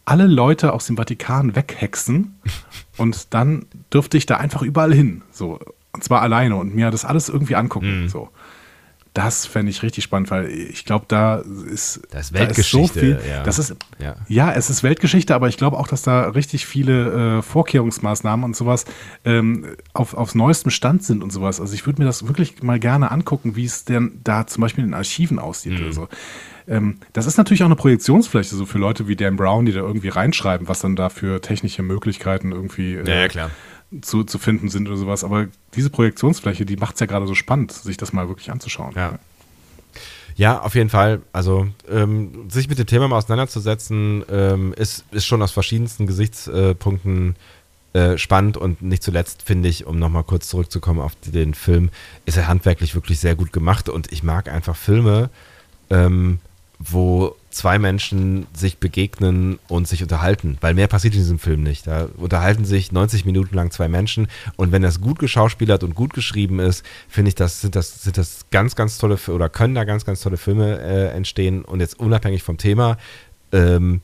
[0.05, 2.39] alle Leute aus dem Vatikan weghexen
[2.97, 5.23] und dann dürfte ich da einfach überall hin.
[5.31, 5.59] So.
[5.93, 8.03] Und zwar alleine und mir das alles irgendwie angucken.
[8.03, 8.07] Mhm.
[8.09, 8.29] So.
[9.15, 12.99] Das fände ich richtig spannend, weil ich glaube, da ist, Das ist da Weltgeschichte, so
[12.99, 13.19] viel.
[13.27, 13.43] ja.
[13.43, 14.15] Das ist, Ja.
[14.27, 14.51] ja.
[14.51, 18.85] es ist Weltgeschichte, aber ich glaube auch, dass da richtig viele äh, Vorkehrungsmaßnahmen und sowas
[19.23, 21.59] ähm, auf, aufs neuestem Stand sind und sowas.
[21.61, 24.83] Also ich würde mir das wirklich mal gerne angucken, wie es denn da zum Beispiel
[24.83, 25.85] in den Archiven aussieht Mhm.
[25.85, 26.07] oder so.
[26.67, 29.79] Ähm, das ist natürlich auch eine Projektionsfläche, so für Leute wie Dan Brown, die da
[29.79, 33.51] irgendwie reinschreiben, was dann da für technische Möglichkeiten irgendwie äh, Ja, ja, klar.
[34.01, 35.23] Zu, zu finden sind oder sowas.
[35.23, 38.93] Aber diese Projektionsfläche, die macht es ja gerade so spannend, sich das mal wirklich anzuschauen.
[38.95, 39.19] Ja.
[40.35, 41.21] Ja, auf jeden Fall.
[41.31, 47.35] Also ähm, sich mit dem Thema mal auseinanderzusetzen, ähm, ist, ist schon aus verschiedensten Gesichtspunkten
[47.93, 51.89] äh, spannend und nicht zuletzt finde ich, um nochmal kurz zurückzukommen auf den Film,
[52.25, 55.29] ist er handwerklich wirklich sehr gut gemacht und ich mag einfach Filme,
[55.89, 56.39] ähm,
[56.79, 61.87] wo zwei Menschen sich begegnen und sich unterhalten, weil mehr passiert in diesem Film nicht.
[61.87, 66.13] Da unterhalten sich 90 Minuten lang zwei Menschen und wenn das gut geschauspielert und gut
[66.13, 69.85] geschrieben ist, finde ich, das sind das sind das ganz ganz tolle oder können da
[69.85, 72.97] ganz ganz tolle Filme äh, entstehen und jetzt unabhängig vom Thema.
[73.51, 74.01] Ähm,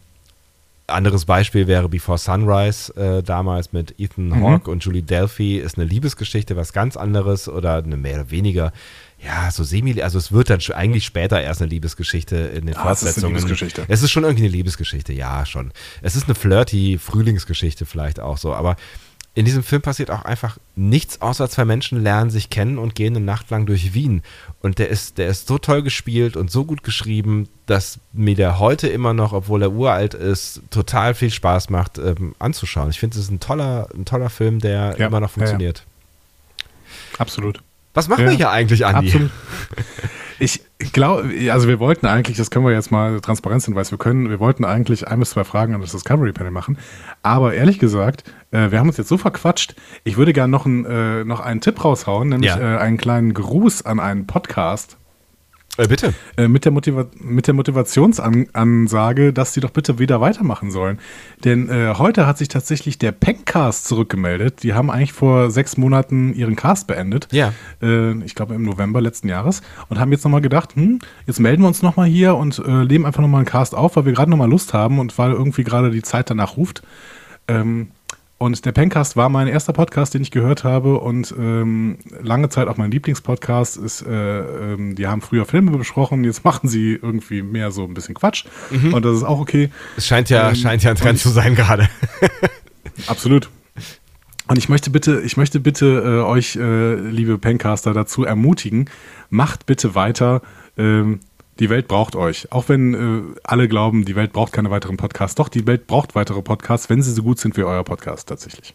[0.91, 4.43] anderes Beispiel wäre Before Sunrise äh, damals mit Ethan Mhm.
[4.43, 8.73] Hawke und Julie Delphi ist eine Liebesgeschichte, was ganz anderes oder eine mehr oder weniger,
[9.23, 12.91] ja, so semi, also es wird dann eigentlich später erst eine Liebesgeschichte in den Ah,
[12.91, 13.35] es ist eine Fortsetzungen.
[13.35, 13.85] Liebesgeschichte.
[13.87, 15.71] Es ist schon irgendwie eine Liebesgeschichte, ja, schon.
[16.01, 18.77] Es ist eine flirty Frühlingsgeschichte vielleicht auch so, aber
[19.33, 23.15] in diesem Film passiert auch einfach nichts, außer zwei Menschen lernen sich kennen und gehen
[23.15, 24.23] eine Nacht lang durch Wien.
[24.61, 28.59] Und der ist, der ist so toll gespielt und so gut geschrieben, dass mir der
[28.59, 32.89] heute immer noch, obwohl er uralt ist, total viel Spaß macht ähm, anzuschauen.
[32.89, 35.45] Ich finde, es ist ein toller, ein toller Film, der Ja, immer noch ja, ja.
[35.45, 35.85] funktioniert.
[37.17, 37.61] Absolut.
[37.93, 38.29] Was machen Ja.
[38.31, 39.07] wir hier eigentlich, Andi?
[39.07, 39.31] Absolut.
[40.43, 40.59] Ich
[40.91, 44.65] glaube, also wir wollten eigentlich, das können wir jetzt mal Transparenzhinweis, wir können, wir wollten
[44.65, 46.79] eigentlich ein bis zwei Fragen an das Discovery Panel machen,
[47.21, 50.83] aber ehrlich gesagt, äh, wir haben uns jetzt so verquatscht, ich würde gerne noch, ein,
[50.85, 52.57] äh, noch einen Tipp raushauen, nämlich Ja.
[52.59, 54.97] äh, einen kleinen Gruß an einen Podcast,
[55.81, 56.13] Äh, bitte.
[56.37, 60.99] äh, mit der, Motiva mit der Motivationsansage, dass die doch bitte wieder weitermachen sollen.
[61.43, 64.63] Denn äh, heute hat sich tatsächlich der Pencast zurückgemeldet.
[64.63, 67.27] Die haben eigentlich vor sechs Monaten ihren Cast beendet.
[67.31, 67.53] Ja.
[67.81, 69.61] Äh, ich glaube im November letzten Jahres.
[69.89, 73.05] Und haben jetzt nochmal gedacht, hm, jetzt melden wir uns nochmal hier und äh, leben
[73.05, 75.89] einfach nochmal einen Cast auf, weil wir gerade nochmal Lust haben und weil irgendwie gerade
[75.89, 76.83] die Zeit danach ruft.
[77.47, 77.89] Ähm,
[78.41, 82.67] und der Pencast war mein erster Podcast, den ich gehört habe und ähm, lange Zeit
[82.67, 84.39] auch mein Lieblingspodcast ist, äh,
[84.73, 88.45] ähm, die haben früher Filme besprochen, jetzt machen sie irgendwie mehr so ein bisschen Quatsch
[88.71, 89.69] und das ist auch okay.
[89.95, 91.87] Es scheint ja, Ähm, scheint ja ein Trend zu sein gerade.
[93.07, 93.47] Absolut.
[94.47, 98.89] Und ich möchte bitte, ich möchte bitte äh, euch, äh, liebe Pencaster, dazu ermutigen,
[99.29, 100.41] macht bitte weiter.
[100.79, 101.19] Ähm,
[101.59, 102.51] die Welt braucht euch.
[102.51, 105.35] Auch wenn äh, alle glauben, die Welt braucht keine weiteren Podcasts.
[105.35, 108.73] Doch, die Welt braucht weitere Podcasts, wenn sie so gut sind wie euer Podcast tatsächlich.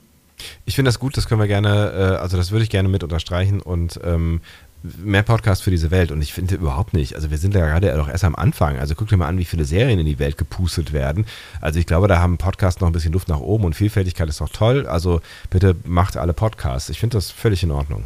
[0.67, 3.03] Ich finde das gut, das können wir gerne, äh, also das würde ich gerne mit
[3.03, 4.41] unterstreichen und ähm,
[4.83, 6.13] mehr Podcasts für diese Welt.
[6.13, 8.79] Und ich finde überhaupt nicht, also wir sind ja gerade doch erst am Anfang.
[8.79, 11.27] Also guck dir mal an, wie viele Serien in die Welt gepustet werden.
[11.61, 14.41] Also ich glaube, da haben Podcasts noch ein bisschen Luft nach oben und Vielfältigkeit ist
[14.41, 14.87] doch toll.
[14.87, 16.91] Also bitte macht alle Podcasts.
[16.91, 18.05] Ich finde das völlig in Ordnung.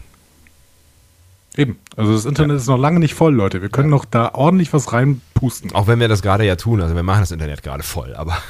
[1.60, 1.78] Eben.
[1.94, 3.60] Also das Internet ist noch lange nicht voll, Leute.
[3.60, 5.72] Wir können noch da ordentlich was reinpusten.
[5.72, 6.80] Auch wenn wir das gerade ja tun.
[6.80, 8.38] Also wir machen das Internet gerade voll, aber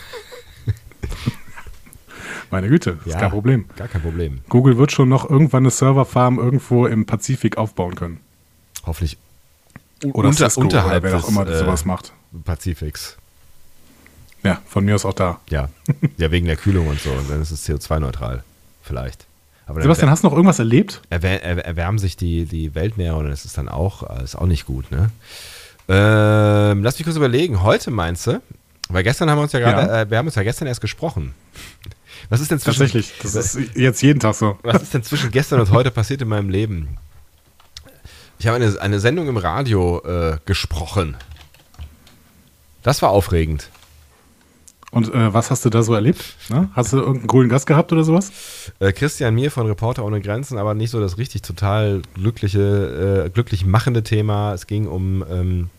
[2.50, 3.66] Meine Güte, ist kein Problem.
[3.76, 4.40] Gar kein Problem.
[4.48, 8.20] Google wird schon noch irgendwann eine Serverfarm irgendwo im Pazifik aufbauen können.
[8.86, 9.18] Hoffentlich
[10.12, 12.12] Oder Cisco unterhalb oder wer auch des, immer äh, sowas macht.
[12.44, 13.16] Pazifiks.
[14.42, 15.40] Ja, von mir aus auch da.
[15.48, 15.68] Ja.
[16.16, 17.10] ja, wegen der Kühlung und so.
[17.10, 18.42] Und dann ist es CO2-neutral.
[18.82, 19.26] Vielleicht.
[19.74, 21.02] Sebastian, hast du noch irgendwas erlebt?
[21.10, 24.46] erwär erwär erwärmen sich die, die Weltmeere und das ist dann auch, äh, ist auch
[24.46, 25.10] nicht gut, ne?
[25.88, 27.62] Ähm, lass mich kurz überlegen.
[27.62, 28.40] Heute meinst du?
[28.88, 30.00] Weil gestern haben wir uns ja gerade, Ja.
[30.02, 31.34] äh, wir haben uns ja gestern erst gesprochen.
[32.28, 33.12] Was ist denn zwischen, Tatsächlich.
[33.22, 34.58] Das ist jetzt jeden Tag so.
[34.62, 36.96] was ist denn zwischen gestern und heute passiert in meinem Leben?
[38.38, 41.16] Ich habe eine, eine Sendung im Radio äh, gesprochen.
[42.82, 43.68] Das war aufregend.
[44.90, 46.36] Und äh, was hast du da so erlebt?
[46.48, 46.68] Ne?
[46.72, 48.32] Hast du irgendeinen coolen Gast gehabt oder sowas?
[48.80, 53.30] Äh, Christian Mir von Reporter ohne Grenzen, aber nicht so das richtig total glückliche, äh,
[53.30, 54.52] glücklich machende Thema.
[54.52, 55.70] Es ging um ähm,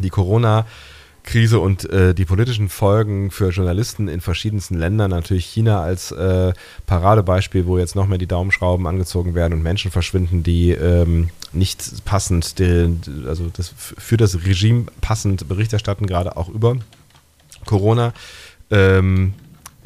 [0.00, 0.66] die Corona-
[1.24, 6.52] Krise und äh, die politischen Folgen für Journalisten in verschiedensten Ländern, natürlich China als äh,
[6.86, 12.04] Paradebeispiel, wo jetzt noch mehr die Daumenschrauben angezogen werden und Menschen verschwinden, die ähm, nicht
[12.04, 12.94] passend, die,
[13.26, 16.76] also das, für das Regime passend Bericht erstatten, gerade auch über
[17.64, 18.12] Corona.
[18.70, 19.34] Ähm,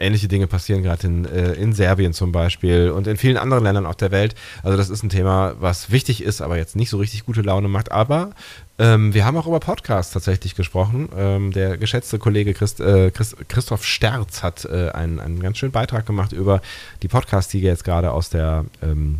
[0.01, 3.85] Ähnliche Dinge passieren gerade in, äh, in Serbien zum Beispiel und in vielen anderen Ländern
[3.85, 4.37] auf der Welt.
[4.63, 7.67] Also das ist ein Thema, was wichtig ist, aber jetzt nicht so richtig gute Laune
[7.67, 7.91] macht.
[7.91, 8.31] Aber
[8.79, 11.09] ähm, wir haben auch über Podcasts tatsächlich gesprochen.
[11.17, 15.73] Ähm, der geschätzte Kollege Christ, äh, Christ, Christoph Sterz hat äh, einen, einen ganz schönen
[15.73, 16.63] Beitrag gemacht über
[17.03, 19.19] die Podcasts, die jetzt gerade aus der ähm,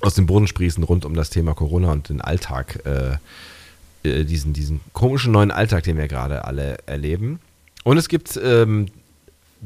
[0.00, 3.16] aus dem Boden sprießen rund um das Thema Corona und den Alltag, äh,
[4.08, 7.38] äh, diesen, diesen komischen neuen Alltag, den wir gerade alle erleben.
[7.84, 8.86] Und es gibt ähm,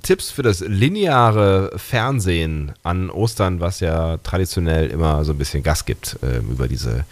[0.02, 5.84] Tipps für das lineare Fernsehen an Ostern, was ja traditionell immer so ein bisschen Gas
[5.86, 7.04] gibt äh, über diese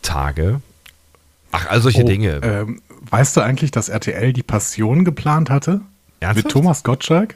[0.00, 0.60] Tage.
[1.52, 2.40] Ach, all solche Oh, Dinge.
[2.42, 2.80] Ähm,
[3.10, 5.82] weißt du eigentlich, dass RTL die Passion geplant hatte?
[6.20, 6.44] Ernsthaft?
[6.44, 7.34] Mit Thomas Gottschalk?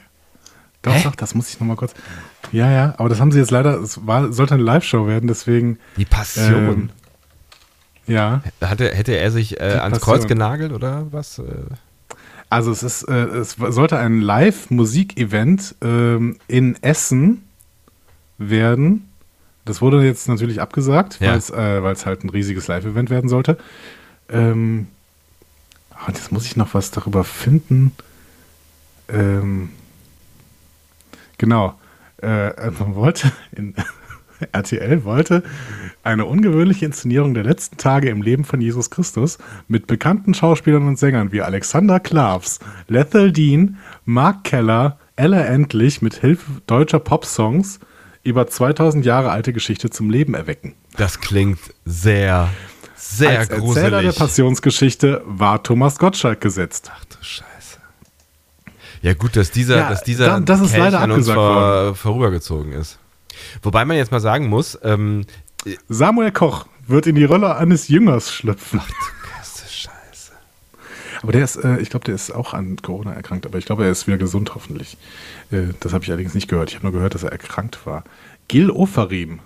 [0.81, 1.01] Doch, Hä?
[1.03, 1.93] doch, das muss ich nochmal kurz.
[2.51, 5.79] Ja, ja, aber das haben sie jetzt leider, es war, sollte eine Live-Show werden, deswegen,
[5.97, 6.55] die Passion.
[6.55, 6.89] ähm,
[8.07, 8.41] ja.
[8.61, 9.99] Hatte, hätte er sich äh, ans.
[9.99, 11.41] Kreuz genagelt oder was?
[12.49, 17.43] Also es ist, äh, es sollte ein Live-Musik-Event ähm, in Essen
[18.37, 19.09] werden.
[19.65, 21.31] Das wurde jetzt natürlich abgesagt, Ja.
[21.31, 23.57] weil es äh, halt ein riesiges Live-Event werden sollte.
[24.29, 24.87] Ähm,
[26.07, 27.91] und jetzt muss ich noch was darüber finden.
[29.09, 29.69] Ähm,
[31.37, 31.77] genau.
[32.21, 33.75] Äh, man wollte in
[34.51, 35.43] RTL wollte
[36.03, 40.97] eine ungewöhnliche Inszenierung der letzten Tage im Leben von Jesus Christus mit bekannten Schauspielern und
[40.99, 47.79] Sängern wie Alexander Klavs, Lethal Dean, Mark Keller, Ella Endlich mit Hilfe deutscher Popsongs
[48.23, 50.73] über 2000 Jahre alte Geschichte zum Leben erwecken.
[50.97, 52.49] das klingt sehr,
[52.95, 54.15] sehr Als Erzähler der gruselig.
[54.17, 56.91] Passionsgeschichte war Thomas Gottschalk gesetzt.
[56.95, 57.45] Ach du Scheiße.
[59.01, 61.95] Ja, gut, dass dieser, Ja, dass dieser da- das ist Kelch leider an uns worden.
[61.95, 62.99] vorübergezogen ist.
[63.61, 65.25] Wobei man jetzt mal sagen muss, ähm,
[65.89, 68.81] Samuel Koch wird in die Rolle eines Jüngers schlüpfen.
[69.39, 70.31] das ist scheiße.
[71.21, 73.83] Aber der ist, äh, ich glaube, der ist auch an Corona erkrankt, aber ich glaube,
[73.85, 74.97] er ist wieder gesund, hoffentlich.
[75.51, 76.69] Äh, das habe ich allerdings nicht gehört.
[76.69, 78.03] Ich habe nur gehört, dass er erkrankt war.
[78.47, 79.39] Gil Ofarim,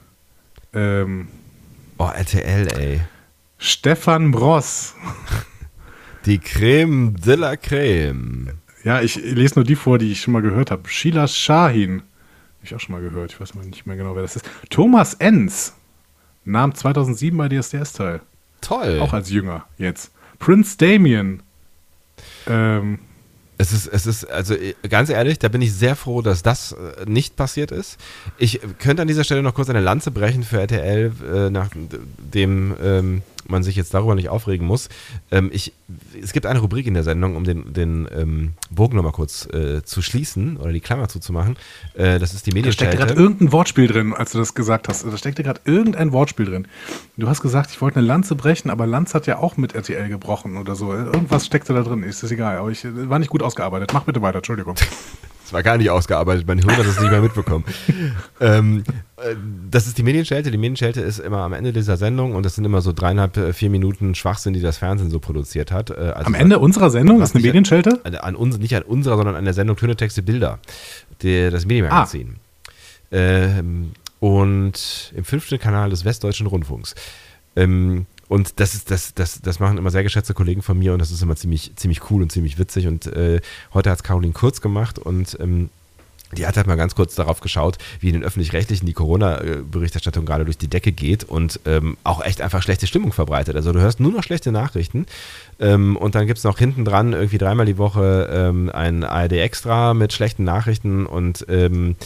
[0.73, 1.27] ähm,
[1.97, 3.01] Oh, RTL, ey.
[3.59, 4.95] Stefan Bross.
[6.25, 8.53] Die Creme de la Creme.
[8.83, 10.89] Ja, ich lese nur die vor, die ich schon mal gehört habe.
[10.89, 12.01] Sheila Shahin.
[12.61, 13.31] Habe ich auch schon mal gehört.
[13.33, 14.45] Ich weiß aber nicht mehr genau, wer das ist.
[14.69, 15.73] Thomas Enz
[16.45, 18.21] nahm 2007 bei DSDS teil.
[18.61, 18.99] Toll.
[19.01, 20.11] Auch als Jünger jetzt.
[20.37, 21.41] Prince Damien.
[22.47, 22.99] Ähm,
[23.57, 26.71] Es ist, es ist, also äh, ganz ehrlich, da bin ich sehr froh, dass das
[26.73, 27.97] äh, nicht passiert ist.
[28.37, 33.21] Ich könnte an dieser Stelle noch kurz eine Lanze brechen für RTL, äh, nachdem ähm,
[33.47, 34.89] man sich jetzt darüber nicht aufregen muss.
[35.31, 35.73] Ähm, ich,
[36.21, 39.83] es gibt eine Rubrik in der Sendung, um den, den ähm, Bogen nochmal kurz äh,
[39.83, 41.57] zu schließen oder die Klammer zuzumachen.
[41.93, 45.05] Äh, das ist die da steckte gerade irgendein Wortspiel drin, als du das gesagt hast.
[45.05, 46.67] Da steckte gerade irgendein Wortspiel drin.
[47.17, 50.09] Du hast gesagt, ich wollte eine Lanze brechen, aber Lanz hat ja auch mit RTL
[50.09, 50.93] gebrochen oder so.
[50.93, 52.03] Irgendwas steckte da drin.
[52.03, 52.57] Ist das egal.
[52.57, 53.91] Aber ich äh, war nicht gut ausgearbeitet.
[53.93, 54.37] Mach bitte weiter.
[54.37, 54.75] Entschuldigung.
[55.51, 57.65] Das war gar nicht ausgearbeitet, mein Hirn hat es nicht mehr mitbekommen.
[58.39, 58.85] ähm,
[59.17, 59.35] äh,
[59.69, 60.49] das ist die Medienschelte.
[60.49, 63.51] Die Medienschelte ist immer am Ende dieser Sendung und das sind immer so dreieinhalb, äh,
[63.51, 65.89] vier Minuten Schwachsinn, die das Fernsehen so produziert hat.
[65.89, 67.99] Äh, also Am Ende unserer Sendung ist eine Medienschelte.
[68.05, 70.59] An, an uns, nicht an unserer, sondern an der Sendung Töne, Texte, Bilder.
[71.21, 72.37] Der, das Medienmagazin.
[73.11, 76.95] Ähm, und im fünften Kanal des Westdeutschen Rundfunks.
[77.57, 80.99] Ähm, und das ist, das, das, das machen immer sehr geschätzte Kollegen von mir und
[80.99, 82.87] das ist immer ziemlich, ziemlich cool und ziemlich witzig.
[82.87, 83.41] Und äh,
[83.73, 85.69] heute hat es Caroline Kurz gemacht und ähm,
[86.37, 90.45] die hat halt mal ganz kurz darauf geschaut, wie in den öffentlich-rechtlichen die Corona-Berichterstattung gerade
[90.45, 93.57] durch die Decke geht und ähm, auch echt einfach schlechte Stimmung verbreitet.
[93.57, 95.07] Also du hörst nur noch schlechte Nachrichten
[95.59, 99.33] ähm, und dann gibt es noch hinten dran irgendwie dreimal die Woche ähm, ein ARD
[99.33, 101.97] Extra mit schlechten Nachrichten und ähm,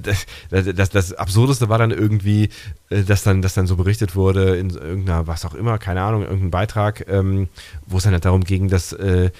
[0.00, 2.48] das, das, das Absurdeste war dann irgendwie,
[2.90, 6.22] äh, dass dann, dass dann so berichtet wurde in irgendeiner, was auch immer, keine Ahnung,
[6.22, 7.48] irgendein Beitrag, ähm,
[7.86, 9.30] wo es dann halt darum ging, dass, äh,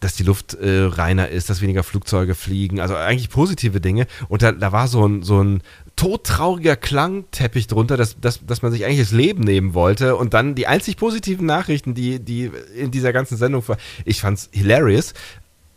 [0.00, 4.06] dass die Luft äh, reiner ist, dass weniger Flugzeuge fliegen, also eigentlich positive Dinge.
[4.28, 5.62] Und da, da war so ein, so ein
[5.94, 10.16] todtrauriger Klangteppich drunter, dass, dass, dass man sich eigentlich das Leben nehmen wollte.
[10.16, 14.48] Und dann die einzig positiven Nachrichten, die, die in dieser ganzen Sendung, war- ich fand's
[14.52, 15.14] hilarious.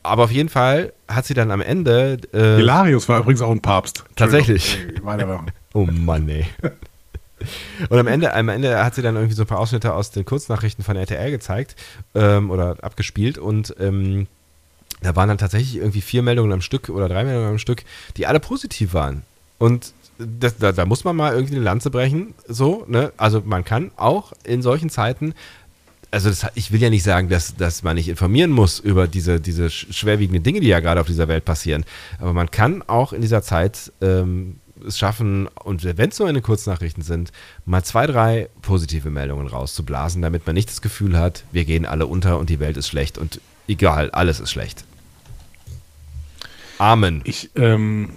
[0.06, 2.18] Aber auf jeden Fall hat sie dann am Ende.
[2.34, 4.04] Äh, Hilarius war übrigens auch ein Papst.
[4.16, 4.80] Tatsächlich.
[5.02, 5.52] Weitermachen.
[5.74, 6.46] Oh Mann, ey.
[7.90, 10.24] Und am Ende, am Ende hat sie dann irgendwie so ein paar Ausschnitte aus den
[10.24, 11.76] Kurznachrichten von RTL gezeigt
[12.14, 14.28] ähm, oder abgespielt und ähm,
[15.02, 17.84] da waren dann tatsächlich irgendwie vier Meldungen am Stück oder drei Meldungen am Stück,
[18.18, 19.24] die alle positiv waren.
[19.58, 23.12] Und das, da, da, muss man mal irgendwie eine Lanze brechen, so, ne?
[23.18, 25.34] Also man kann auch in solchen Zeiten,
[26.16, 29.42] also das, ich will ja nicht sagen, dass, dass man nicht informieren muss über diese,
[29.42, 31.84] diese schwerwiegenden Dinge, die ja gerade auf dieser Welt passieren,
[32.20, 36.42] aber man kann auch in dieser Zeit ähm, es schaffen, und wenn es nur eine
[36.42, 37.34] Kurznachrichten sind,
[37.66, 42.08] mal zwei, drei positive Meldungen rauszublasen, damit man nicht das Gefühl hat, wir gehen alle
[42.08, 44.86] unter und die Welt ist schlecht und egal, alles ist schlecht.
[46.78, 47.22] Amen.
[47.26, 48.10] Ich, ähm,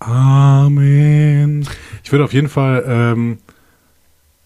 [0.00, 1.68] Amen.
[2.02, 3.38] Ich würde auf jeden Fall, ähm,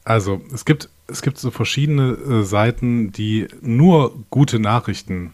[0.05, 5.33] also es gibt, es gibt so verschiedene äh, Seiten, die nur gute Nachrichten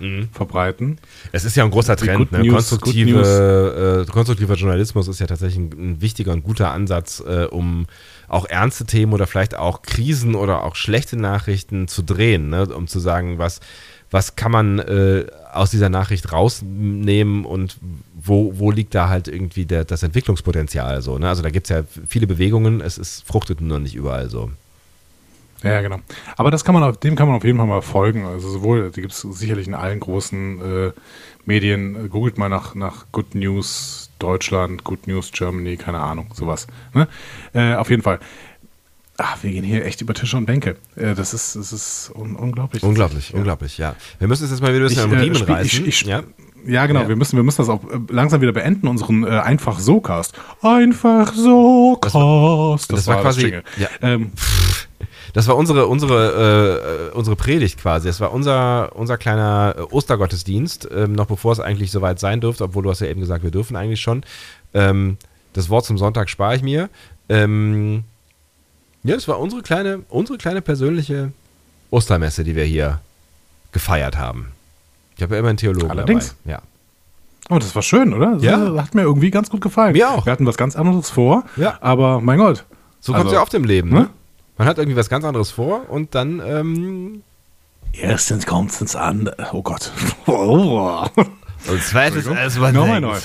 [0.00, 0.28] mhm.
[0.32, 0.98] verbreiten.
[1.32, 2.32] Es ist ja ein großer Trend.
[2.32, 2.40] Ne?
[2.40, 7.44] News, Konstruktive, äh, konstruktiver Journalismus ist ja tatsächlich ein, ein wichtiger und guter Ansatz, äh,
[7.44, 7.86] um
[8.28, 12.66] auch ernste Themen oder vielleicht auch Krisen oder auch schlechte Nachrichten zu drehen, ne?
[12.74, 13.60] um zu sagen, was,
[14.10, 17.76] was kann man äh, aus dieser Nachricht rausnehmen und
[18.22, 21.18] wo, wo liegt da halt irgendwie der, das Entwicklungspotenzial so.
[21.18, 21.28] Ne?
[21.28, 24.50] Also da gibt es ja viele Bewegungen, es ist, fruchtet nur nicht überall so.
[25.62, 25.98] Ja, genau.
[26.36, 28.24] Aber das kann man, dem kann man auf jeden Fall mal folgen.
[28.24, 30.92] Also sowohl, die gibt es sicherlich in allen großen äh,
[31.44, 32.08] Medien.
[32.08, 36.66] Googelt mal nach, nach Good News Deutschland, Good News Germany, keine Ahnung, sowas.
[36.94, 37.08] Ne?
[37.52, 38.20] Äh, auf jeden Fall.
[39.22, 40.76] Ach, wir gehen hier echt über Tische und Bänke.
[40.96, 42.82] Äh, das ist, das ist un unglaublich.
[42.82, 43.36] Unglaublich, ja.
[43.36, 43.94] unglaublich, ja.
[44.18, 45.80] Wir müssen es jetzt mal wieder ein bisschen ich, am äh, Riemen äh, reißen.
[45.86, 46.22] Ich, ich, ja?
[46.66, 47.02] ja, genau.
[47.02, 47.08] Ja.
[47.08, 50.34] Wir, müssen, wir müssen das auch äh, langsam wieder beenden, unseren äh, Einfach so Cast.
[50.62, 52.14] Einfach so Cast.
[52.14, 53.50] Das war, das, das war quasi.
[53.50, 53.88] Das, ja.
[54.00, 54.32] ähm,
[55.32, 58.08] das war unsere, unsere, äh, unsere Predigt quasi.
[58.08, 62.82] Das war unser, unser kleiner Ostergottesdienst, ähm, noch bevor es eigentlich soweit sein dürfte, obwohl
[62.82, 64.22] du hast ja eben gesagt, wir dürfen eigentlich schon.
[64.74, 65.16] Ähm,
[65.52, 66.88] das Wort zum Sonntag spare ich mir.
[67.28, 68.04] Ähm,
[69.02, 71.32] ja, das war unsere kleine, unsere kleine persönliche
[71.90, 73.00] Ostermesse, die wir hier
[73.72, 74.52] gefeiert haben.
[75.16, 76.36] Ich habe ja immer einen Theologen Allerdings.
[76.44, 76.52] dabei.
[76.52, 76.62] Ja.
[77.50, 78.34] Oh, das war schön, oder?
[78.34, 78.82] Das ja.
[78.82, 79.92] hat mir irgendwie ganz gut gefallen.
[79.92, 80.24] Mir auch.
[80.24, 81.44] Wir hatten was ganz anderes vor.
[81.56, 81.78] Ja.
[81.80, 82.64] Aber mein Gott.
[83.00, 83.90] So kommt es also, ja oft im Leben.
[83.90, 84.08] Ne?
[84.60, 86.42] Man hat irgendwie was ganz anderes vor und dann.
[86.44, 87.22] Ähm,
[87.94, 89.34] Erstens kommt es ins andere.
[89.54, 89.90] Oh Gott.
[90.26, 93.16] und zweitens, als man Nochmal neu.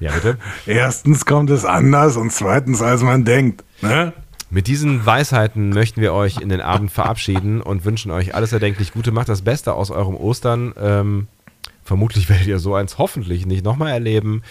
[0.00, 0.38] Ja, bitte.
[0.64, 3.64] Erstens kommt es anders und zweitens, als man denkt.
[3.82, 4.14] Ne?
[4.48, 8.94] Mit diesen Weisheiten möchten wir euch in den Abend verabschieden und wünschen euch alles erdenklich
[8.94, 9.12] Gute.
[9.12, 10.72] Macht das Beste aus eurem Ostern.
[10.80, 11.28] Ähm,
[11.84, 14.42] vermutlich werdet ihr so eins hoffentlich nicht nochmal erleben.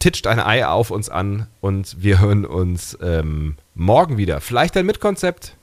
[0.00, 4.40] Titscht ein Ei auf uns an und wir hören uns ähm, morgen wieder.
[4.40, 5.56] Vielleicht ein Mitkonzept,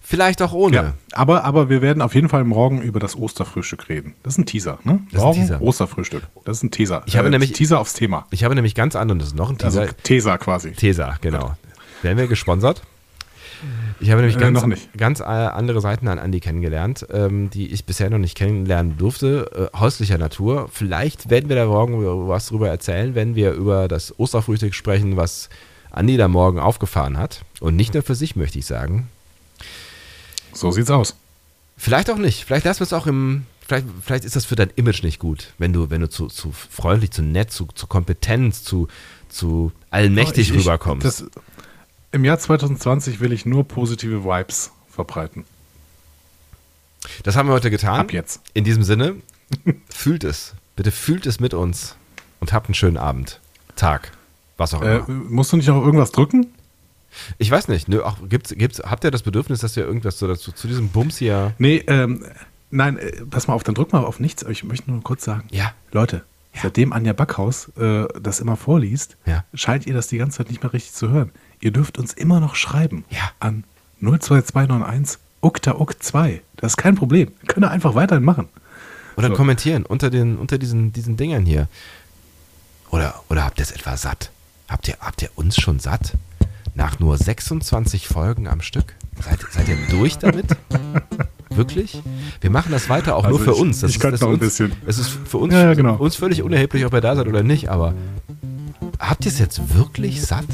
[0.00, 0.76] vielleicht auch ohne.
[0.76, 4.14] Ja, aber, aber wir werden auf jeden Fall morgen über das Osterfrühstück reden.
[4.22, 5.00] Das ist ein Teaser, ne?
[5.12, 5.62] Das morgen ist ein Teaser.
[5.62, 6.22] Osterfrühstück.
[6.44, 7.02] Das ist ein Teaser.
[7.06, 8.26] Ich habe äh, nämlich Teaser aufs Thema.
[8.30, 9.82] Ich habe nämlich ganz ist noch ein Teaser.
[9.82, 10.72] Also Teaser quasi.
[10.72, 11.56] Teaser, genau.
[12.02, 12.82] Werden wir gesponsert?
[14.00, 14.62] Ich habe nämlich äh, ganz,
[14.96, 19.70] ganz äh, andere Seiten an Andi kennengelernt, ähm, die ich bisher noch nicht kennenlernen durfte,
[19.74, 20.68] äh, häuslicher Natur.
[20.72, 25.48] Vielleicht werden wir da morgen was drüber erzählen, wenn wir über das Osterfrühstück sprechen, was
[25.90, 27.42] Andi da morgen aufgefahren hat.
[27.60, 29.08] Und nicht nur für sich, möchte ich sagen.
[30.52, 31.16] So sieht's aus.
[31.76, 32.44] Vielleicht auch nicht.
[32.44, 33.46] Vielleicht lassen wir es auch im.
[33.66, 36.52] Vielleicht, vielleicht ist das für dein Image nicht gut, wenn du, wenn du zu, zu
[36.52, 38.88] freundlich, zu nett, zu, zu Kompetenz, zu,
[39.30, 41.06] zu allmächtig oh, ich, rüberkommst.
[41.06, 41.24] Das,
[42.14, 45.44] im Jahr 2020 will ich nur positive Vibes verbreiten.
[47.24, 48.00] Das haben wir heute getan.
[48.00, 48.40] Ab jetzt.
[48.54, 49.16] In diesem Sinne,
[49.88, 50.54] fühlt es.
[50.76, 51.96] Bitte fühlt es mit uns
[52.40, 53.40] und habt einen schönen Abend,
[53.76, 54.12] Tag,
[54.56, 55.08] was auch immer.
[55.08, 56.46] Äh, musst du nicht auch irgendwas drücken?
[57.38, 57.88] Ich weiß nicht.
[57.88, 60.88] Nö, auch, gibt's, gibt's, habt ihr das Bedürfnis, dass ihr irgendwas so dazu, zu diesem
[60.88, 61.54] Bums hier.
[61.58, 62.24] Nee, ähm,
[62.70, 64.44] nein, äh, pass mal auf, dann drück mal auf nichts.
[64.44, 65.48] Ich möchte nur kurz sagen.
[65.50, 65.72] Ja.
[65.92, 66.24] Leute,
[66.54, 66.62] ja.
[66.62, 69.44] seitdem Anja Backhaus äh, das immer vorliest, ja.
[69.54, 71.30] scheint ihr das die ganze Zeit nicht mehr richtig zu hören.
[71.64, 73.30] Ihr dürft uns immer noch schreiben ja.
[73.40, 73.64] an
[74.02, 76.42] 02291 uktauk 2.
[76.56, 77.32] Das ist kein Problem.
[77.46, 78.50] Könnt ihr einfach weiterhin machen.
[79.16, 79.34] Oder so.
[79.34, 81.68] kommentieren unter, den, unter diesen, diesen Dingern hier.
[82.90, 84.30] Oder, oder habt ihr es etwa satt?
[84.68, 86.18] Habt ihr, habt ihr uns schon satt?
[86.74, 88.94] Nach nur 26 Folgen am Stück?
[89.22, 90.48] Seid, seid ihr durch damit?
[91.48, 92.02] Wirklich?
[92.42, 93.80] Wir machen das weiter auch also nur für ich, uns.
[93.80, 94.72] Das ich könnte noch ein bisschen.
[94.84, 95.94] Es ist für uns, ja, genau.
[95.94, 97.94] uns völlig unerheblich, ob ihr da seid oder nicht, aber
[98.98, 100.44] habt ihr es jetzt wirklich satt?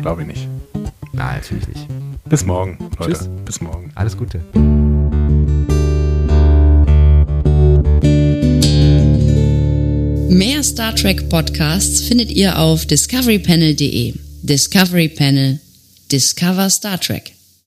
[0.00, 0.48] Glaube ich nicht.
[1.12, 1.86] Nein, natürlich nicht.
[2.24, 3.12] Bis morgen, Leute.
[3.12, 3.28] Tschüss.
[3.44, 3.90] Bis morgen.
[3.94, 4.40] Alles Gute.
[10.28, 14.14] Mehr Star Trek Podcasts findet ihr auf discoverypanel.de.
[14.42, 15.60] Discovery Panel.
[16.10, 17.32] Discover Star Trek.